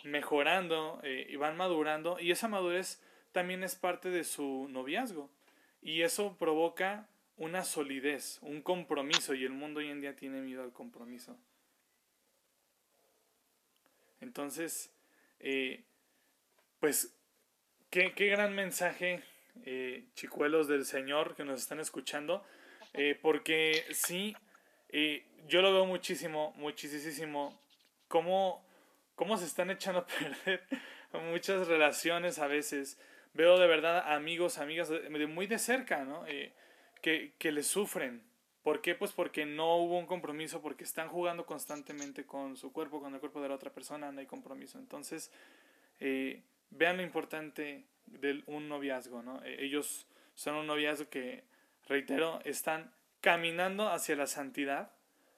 mejorando 0.03 0.99
eh, 1.03 1.27
y 1.29 1.35
van 1.35 1.57
madurando, 1.57 2.19
y 2.19 2.31
esa 2.31 2.47
madurez 2.47 3.01
también 3.31 3.63
es 3.63 3.75
parte 3.75 4.09
de 4.09 4.23
su 4.23 4.67
noviazgo, 4.69 5.29
y 5.81 6.01
eso 6.01 6.37
provoca 6.37 7.07
una 7.37 7.63
solidez, 7.63 8.39
un 8.41 8.61
compromiso, 8.61 9.33
y 9.33 9.43
el 9.45 9.53
mundo 9.53 9.79
hoy 9.79 9.89
en 9.89 10.01
día 10.01 10.15
tiene 10.15 10.41
miedo 10.41 10.63
al 10.63 10.73
compromiso. 10.73 11.37
Entonces, 14.19 14.93
eh, 15.39 15.83
pues, 16.79 17.15
qué, 17.89 18.13
qué 18.13 18.27
gran 18.27 18.53
mensaje 18.53 19.23
eh, 19.65 20.05
chicuelos 20.15 20.67
del 20.67 20.85
Señor 20.85 21.35
que 21.35 21.43
nos 21.43 21.61
están 21.61 21.79
escuchando, 21.79 22.43
Eh, 22.93 23.17
porque 23.21 23.85
sí, 23.91 24.35
eh, 24.89 25.25
yo 25.47 25.61
lo 25.61 25.71
veo 25.71 25.85
muchísimo, 25.85 26.53
muchísimo, 26.57 27.57
cómo, 28.09 28.65
cómo 29.15 29.37
se 29.37 29.45
están 29.45 29.71
echando 29.71 29.99
a 29.99 30.07
perder 30.45 30.61
muchas 31.31 31.67
relaciones 31.67 32.39
a 32.39 32.47
veces. 32.47 32.99
Veo 33.33 33.57
de 33.57 33.67
verdad 33.67 34.13
amigos, 34.13 34.57
amigas 34.57 34.89
de, 34.89 35.27
muy 35.27 35.47
de 35.47 35.59
cerca, 35.59 36.03
¿no? 36.03 36.25
Eh, 36.27 36.53
que, 37.01 37.33
que 37.37 37.51
le 37.51 37.63
sufren. 37.63 38.21
¿Por 38.63 38.81
qué? 38.81 38.93
Pues 38.93 39.11
porque 39.11 39.45
no 39.45 39.77
hubo 39.77 39.97
un 39.97 40.05
compromiso, 40.05 40.61
porque 40.61 40.83
están 40.83 41.07
jugando 41.07 41.45
constantemente 41.45 42.25
con 42.25 42.57
su 42.57 42.71
cuerpo, 42.71 43.01
con 43.01 43.13
el 43.13 43.19
cuerpo 43.19 43.41
de 43.41 43.49
la 43.49 43.55
otra 43.55 43.71
persona, 43.73 44.11
no 44.11 44.19
hay 44.19 44.27
compromiso. 44.27 44.77
Entonces, 44.77 45.31
eh, 45.99 46.43
vean 46.69 46.97
lo 46.97 47.03
importante 47.03 47.85
de 48.19 48.43
un 48.47 48.69
noviazgo, 48.69 49.21
¿no? 49.21 49.43
Eh, 49.43 49.57
ellos 49.59 50.07
son 50.35 50.55
un 50.55 50.67
noviazgo 50.67 51.09
que, 51.09 51.43
reitero, 51.87 52.39
están 52.45 52.93
caminando 53.21 53.89
hacia 53.89 54.15
la 54.15 54.27
santidad, 54.27 54.91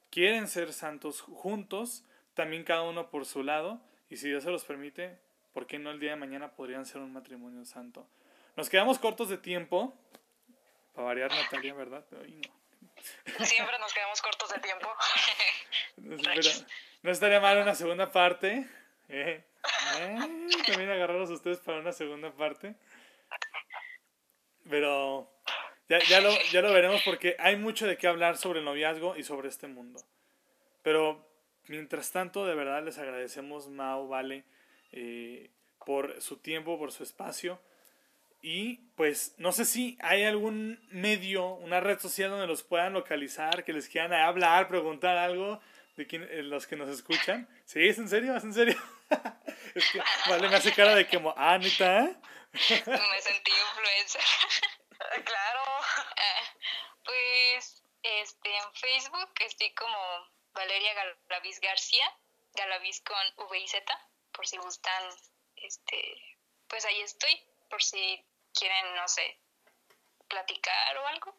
quieren 0.09 0.47
ser 0.47 0.73
santos 0.73 1.21
juntos, 1.21 2.05
también 2.33 2.63
cada 2.63 2.83
uno 2.83 3.09
por 3.09 3.25
su 3.25 3.43
lado, 3.43 3.81
y 4.09 4.17
si 4.17 4.29
Dios 4.29 4.43
se 4.43 4.51
los 4.51 4.63
permite, 4.63 5.17
¿por 5.53 5.67
qué 5.67 5.79
no 5.79 5.91
el 5.91 5.99
día 5.99 6.11
de 6.11 6.15
mañana 6.17 6.51
podrían 6.51 6.85
ser 6.85 7.01
un 7.01 7.13
matrimonio 7.13 7.65
santo? 7.65 8.07
Nos 8.55 8.69
quedamos 8.69 8.99
cortos 8.99 9.29
de 9.29 9.37
tiempo, 9.37 9.93
para 10.93 11.07
variar 11.07 11.31
Natalia, 11.31 11.73
¿verdad? 11.73 12.05
Siempre 13.43 13.79
nos 13.79 13.93
quedamos 13.93 14.21
cortos 14.21 14.49
de 14.53 14.59
tiempo. 14.59 14.87
no 17.01 17.11
estaría 17.11 17.39
mal 17.39 17.57
una 17.57 17.75
segunda 17.75 18.11
parte. 18.11 18.67
Eh, 19.09 19.43
eh, 19.99 20.17
también 20.67 20.89
agarrarlos 20.89 21.29
a 21.29 21.33
ustedes 21.33 21.59
para 21.59 21.79
una 21.79 21.91
segunda 21.91 22.31
parte. 22.31 22.75
Pero 24.69 25.29
ya, 25.89 25.99
ya, 26.09 26.21
lo, 26.21 26.31
ya 26.51 26.61
lo 26.61 26.73
veremos 26.73 27.01
porque 27.03 27.35
hay 27.39 27.55
mucho 27.55 27.85
de 27.85 27.97
qué 27.97 28.07
hablar 28.07 28.37
sobre 28.37 28.59
el 28.59 28.65
noviazgo 28.65 29.17
y 29.17 29.23
sobre 29.23 29.49
este 29.49 29.67
mundo. 29.67 30.01
Pero 30.81 31.27
mientras 31.67 32.11
tanto, 32.11 32.45
de 32.45 32.55
verdad 32.55 32.83
les 32.83 32.97
agradecemos, 32.97 33.67
Mau, 33.69 34.07
Vale, 34.07 34.45
eh, 34.91 35.49
por 35.85 36.21
su 36.21 36.37
tiempo, 36.37 36.77
por 36.77 36.91
su 36.91 37.03
espacio. 37.03 37.59
Y 38.41 38.75
pues 38.95 39.35
no 39.37 39.53
sé 39.53 39.63
si 39.63 39.97
hay 40.01 40.23
algún 40.23 40.79
medio, 40.91 41.53
una 41.55 41.79
red 41.79 41.99
social 41.99 42.29
donde 42.29 42.47
los 42.47 42.63
puedan 42.63 42.93
localizar, 42.93 43.63
que 43.63 43.71
les 43.71 43.87
quieran 43.87 44.13
hablar, 44.13 44.67
preguntar 44.67 45.17
algo 45.17 45.61
de 45.95 46.07
quien, 46.07 46.23
eh, 46.23 46.43
los 46.43 46.67
que 46.67 46.75
nos 46.75 46.89
escuchan. 46.89 47.47
¿Sí? 47.65 47.87
¿Es 47.87 47.97
en 47.97 48.09
serio? 48.09 48.35
¿Es 48.35 48.43
en 48.43 48.53
serio? 48.53 48.75
es 49.75 49.91
que 49.91 50.01
vale, 50.29 50.49
me 50.49 50.55
hace 50.55 50.73
cara 50.73 50.95
de 50.95 51.07
que, 51.07 51.17
ah, 51.35 51.53
Anita. 51.53 52.01
me 52.53 53.21
sentí 53.21 53.51
influencer. 53.51 54.21
claro. 55.25 55.61
Ah, 56.17 56.43
pues 57.03 57.83
este, 58.03 58.57
en 58.57 58.73
Facebook 58.73 59.31
estoy 59.39 59.73
como 59.73 59.97
Valeria 60.53 60.93
Galaviz 60.93 61.59
García, 61.59 62.05
Galaviz 62.53 63.01
con 63.01 63.47
V 63.47 63.59
y 63.59 63.67
Z, 63.67 63.85
por 64.31 64.45
si 64.45 64.57
gustan, 64.57 65.03
este, 65.55 66.37
pues 66.67 66.85
ahí 66.85 67.01
estoy, 67.01 67.41
por 67.69 67.81
si 67.81 68.23
quieren, 68.53 68.95
no 68.95 69.07
sé, 69.07 69.39
platicar 70.27 70.97
o 70.97 71.07
algo, 71.07 71.35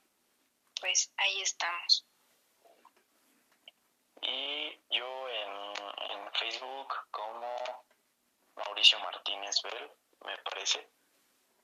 pues 0.80 1.12
ahí 1.18 1.42
estamos. 1.42 2.06
Y 4.26 4.80
yo 4.90 5.28
en, 5.28 5.52
en 6.10 6.32
Facebook 6.32 6.94
como 7.10 7.54
Mauricio 8.56 8.98
Martínez 9.00 9.60
Bell, 9.62 9.90
me 10.24 10.36
parece. 10.38 10.88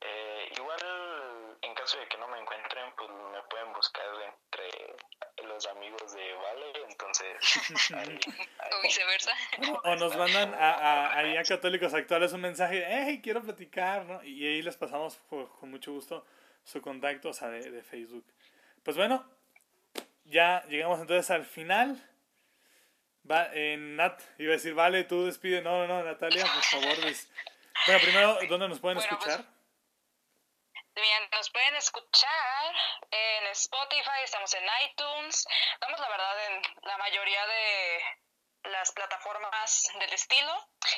Eh, 0.01 0.51
igual, 0.57 1.57
en 1.61 1.75
caso 1.75 1.99
de 1.99 2.07
que 2.07 2.17
no 2.17 2.27
me 2.27 2.39
encuentren, 2.39 2.93
pues 2.95 3.09
me 3.09 3.41
pueden 3.43 3.73
buscar 3.73 4.05
entre 4.23 4.95
los 5.47 5.67
amigos 5.67 6.13
de 6.13 6.33
Vale, 6.33 6.73
entonces... 6.89 7.37
o 7.93 8.81
viceversa. 8.81 9.31
O 9.83 9.95
nos 9.95 10.15
mandan 10.15 10.53
a, 10.55 10.71
a, 11.07 11.19
a 11.19 11.43
Católicos 11.43 11.93
Actuales 11.93 12.33
un 12.33 12.41
mensaje, 12.41 12.83
hey, 12.87 13.21
quiero 13.23 13.41
platicar, 13.41 14.05
¿no? 14.05 14.23
Y 14.23 14.45
ahí 14.45 14.61
les 14.61 14.77
pasamos 14.77 15.17
con 15.29 15.69
mucho 15.69 15.91
gusto 15.91 16.25
su 16.63 16.81
contacto, 16.81 17.29
o 17.29 17.33
sea, 17.33 17.49
de, 17.49 17.69
de 17.69 17.83
Facebook. 17.83 18.25
Pues 18.83 18.97
bueno, 18.97 19.23
ya 20.25 20.63
llegamos 20.67 20.99
entonces 20.99 21.29
al 21.29 21.45
final. 21.45 22.10
Va, 23.29 23.49
eh, 23.53 23.77
Nat, 23.77 24.21
iba 24.39 24.53
a 24.53 24.57
decir, 24.57 24.73
vale, 24.73 25.03
tú 25.03 25.25
despide. 25.25 25.61
No, 25.61 25.85
no, 25.85 25.87
no, 25.87 26.03
Natalia, 26.03 26.43
por 26.43 26.63
favor. 26.63 27.05
Des... 27.05 27.29
Bueno, 27.85 28.01
primero, 28.01 28.37
¿dónde 28.49 28.67
nos 28.67 28.79
pueden 28.79 28.97
bueno, 28.97 29.11
escuchar? 29.11 29.37
Pues, 29.37 29.61
Bien, 30.93 31.29
nos 31.31 31.49
pueden 31.49 31.75
escuchar 31.75 32.75
en 33.11 33.47
Spotify, 33.47 34.23
estamos 34.25 34.53
en 34.53 34.63
iTunes, 34.85 35.47
estamos 35.73 35.99
la 35.99 36.09
verdad 36.09 36.45
en 36.47 36.61
la 36.83 36.97
mayoría 36.97 37.47
de 37.47 38.01
las 38.63 38.91
plataformas 38.91 39.89
del 39.99 40.13
estilo 40.13 40.53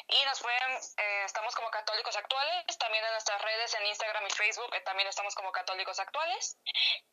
y 0.08 0.26
nos 0.26 0.42
pueden, 0.42 0.72
eh, 0.98 1.24
estamos 1.26 1.56
como 1.56 1.70
católicos 1.70 2.16
actuales, 2.16 2.78
también 2.78 3.04
en 3.06 3.12
nuestras 3.12 3.42
redes 3.42 3.74
en 3.76 3.88
Instagram 3.88 4.26
y 4.28 4.32
Facebook 4.32 4.74
eh, 4.76 4.82
también 4.82 5.08
estamos 5.08 5.36
como 5.36 5.52
católicos 5.52 6.00
actuales 6.00 6.58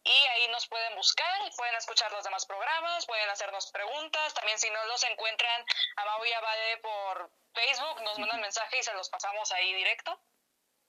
y 0.05 0.11
ahí 0.11 0.49
nos 0.51 0.67
pueden 0.69 0.95
buscar 0.97 1.31
pueden 1.57 1.75
escuchar 1.75 2.11
los 2.13 2.25
demás 2.25 2.47
programas, 2.47 3.07
pueden 3.07 3.29
hacernos 3.29 3.71
preguntas, 3.71 4.35
también 4.35 4.59
si 4.59 4.71
no 4.71 4.85
los 4.87 5.03
encuentran 5.05 5.65
a 5.97 6.05
Mau 6.05 6.25
y 6.25 6.33
a 6.33 6.41
Vale 6.41 6.77
por 6.79 7.31
Facebook, 7.53 8.03
nos 8.05 8.19
mandan 8.19 8.41
mensaje 8.41 8.79
y 8.79 8.83
se 8.83 8.95
los 8.95 9.09
pasamos 9.11 9.53
ahí 9.53 9.75
directo. 9.75 10.19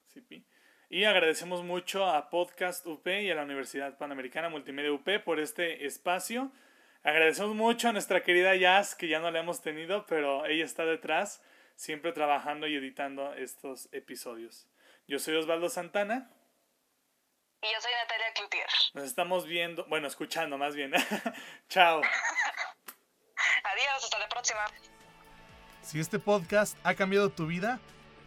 Sí, 0.08 0.22
pi. 0.22 0.46
Y 0.90 1.06
agradecemos 1.06 1.64
mucho 1.64 2.06
a 2.06 2.30
Podcast 2.30 2.86
UP 2.86 3.08
y 3.08 3.32
a 3.32 3.36
la 3.36 3.44
Universidad 3.44 3.98
Panamericana 3.98 4.50
Multimedia 4.50 4.92
UP 4.92 5.08
por 5.24 5.40
este 5.40 5.86
espacio. 5.86 6.52
Agradecemos 7.04 7.56
mucho 7.56 7.90
a 7.90 7.92
nuestra 7.92 8.24
querida 8.24 8.56
Jazz, 8.56 8.96
que 8.96 9.08
ya 9.08 9.20
no 9.20 9.32
la 9.32 9.40
hemos 9.40 9.62
tenido, 9.62 10.06
pero 10.06 10.46
ella 10.46 10.64
está 10.64 10.86
detrás, 10.86 11.42
siempre 11.76 12.12
trabajando 12.12 12.68
y 12.68 12.76
editando 12.76 13.34
estos 13.34 13.90
episodios. 13.92 14.68
Yo 15.08 15.20
soy 15.20 15.36
Osvaldo 15.36 15.70
Santana. 15.70 16.32
Y 17.62 17.68
yo 17.74 17.82
soy 17.82 17.92
Natalia 18.02 18.34
Cloutier. 18.36 18.68
Nos 18.94 19.04
estamos 19.06 19.46
viendo, 19.46 19.86
bueno, 19.86 20.08
escuchando 20.08 20.58
más 20.58 20.76
bien. 20.76 20.92
Chao. 21.70 22.02
Adiós, 23.64 24.04
hasta 24.04 24.20
la 24.20 24.30
próxima. 24.30 24.66
Si 25.82 26.00
este 26.00 26.20
podcast 26.20 26.78
ha 26.84 26.94
cambiado 26.94 27.32
tu 27.32 27.48
vida, 27.48 27.80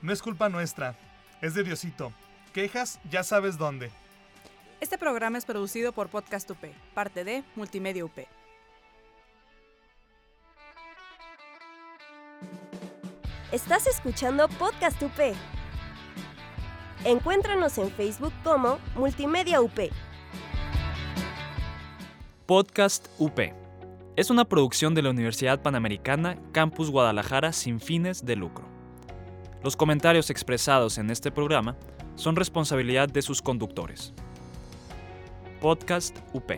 no 0.03 0.13
es 0.13 0.21
culpa 0.21 0.49
nuestra, 0.49 0.97
es 1.41 1.55
de 1.55 1.63
Diosito 1.63 2.13
quejas, 2.55 3.01
ya 3.11 3.23
sabes 3.23 3.59
dónde. 3.59 3.91
Este 4.81 4.97
programa 4.97 5.37
es 5.37 5.45
producido 5.45 5.93
por 5.93 6.09
Podcast 6.09 6.51
UP, 6.51 6.65
parte 6.95 7.25
de 7.25 7.43
Multimedia 7.57 8.05
UP. 8.05 8.17
Estás 13.55 13.87
escuchando 13.87 14.49
Podcast 14.49 15.01
UP. 15.01 15.33
Encuéntranos 17.05 17.79
en 17.79 17.88
Facebook 17.88 18.33
como 18.43 18.81
Multimedia 18.97 19.61
UP. 19.61 19.79
Podcast 22.47 23.07
UP. 23.21 23.38
Es 24.17 24.31
una 24.31 24.45
producción 24.45 24.97
de 24.97 25.03
la 25.03 25.11
Universidad 25.11 25.62
Panamericana 25.62 26.37
Campus 26.51 26.90
Guadalajara 26.90 27.53
sin 27.53 27.79
fines 27.79 28.27
de 28.27 28.35
lucro. 28.35 28.64
Los 29.62 29.77
comentarios 29.77 30.31
expresados 30.31 30.99
en 30.99 31.11
este 31.11 31.31
programa 31.31 31.77
son 32.17 32.35
responsabilidad 32.35 33.09
de 33.09 33.23
sus 33.23 33.40
conductores. 33.40 34.14
Podcast 35.61 36.19
UP. 36.33 36.51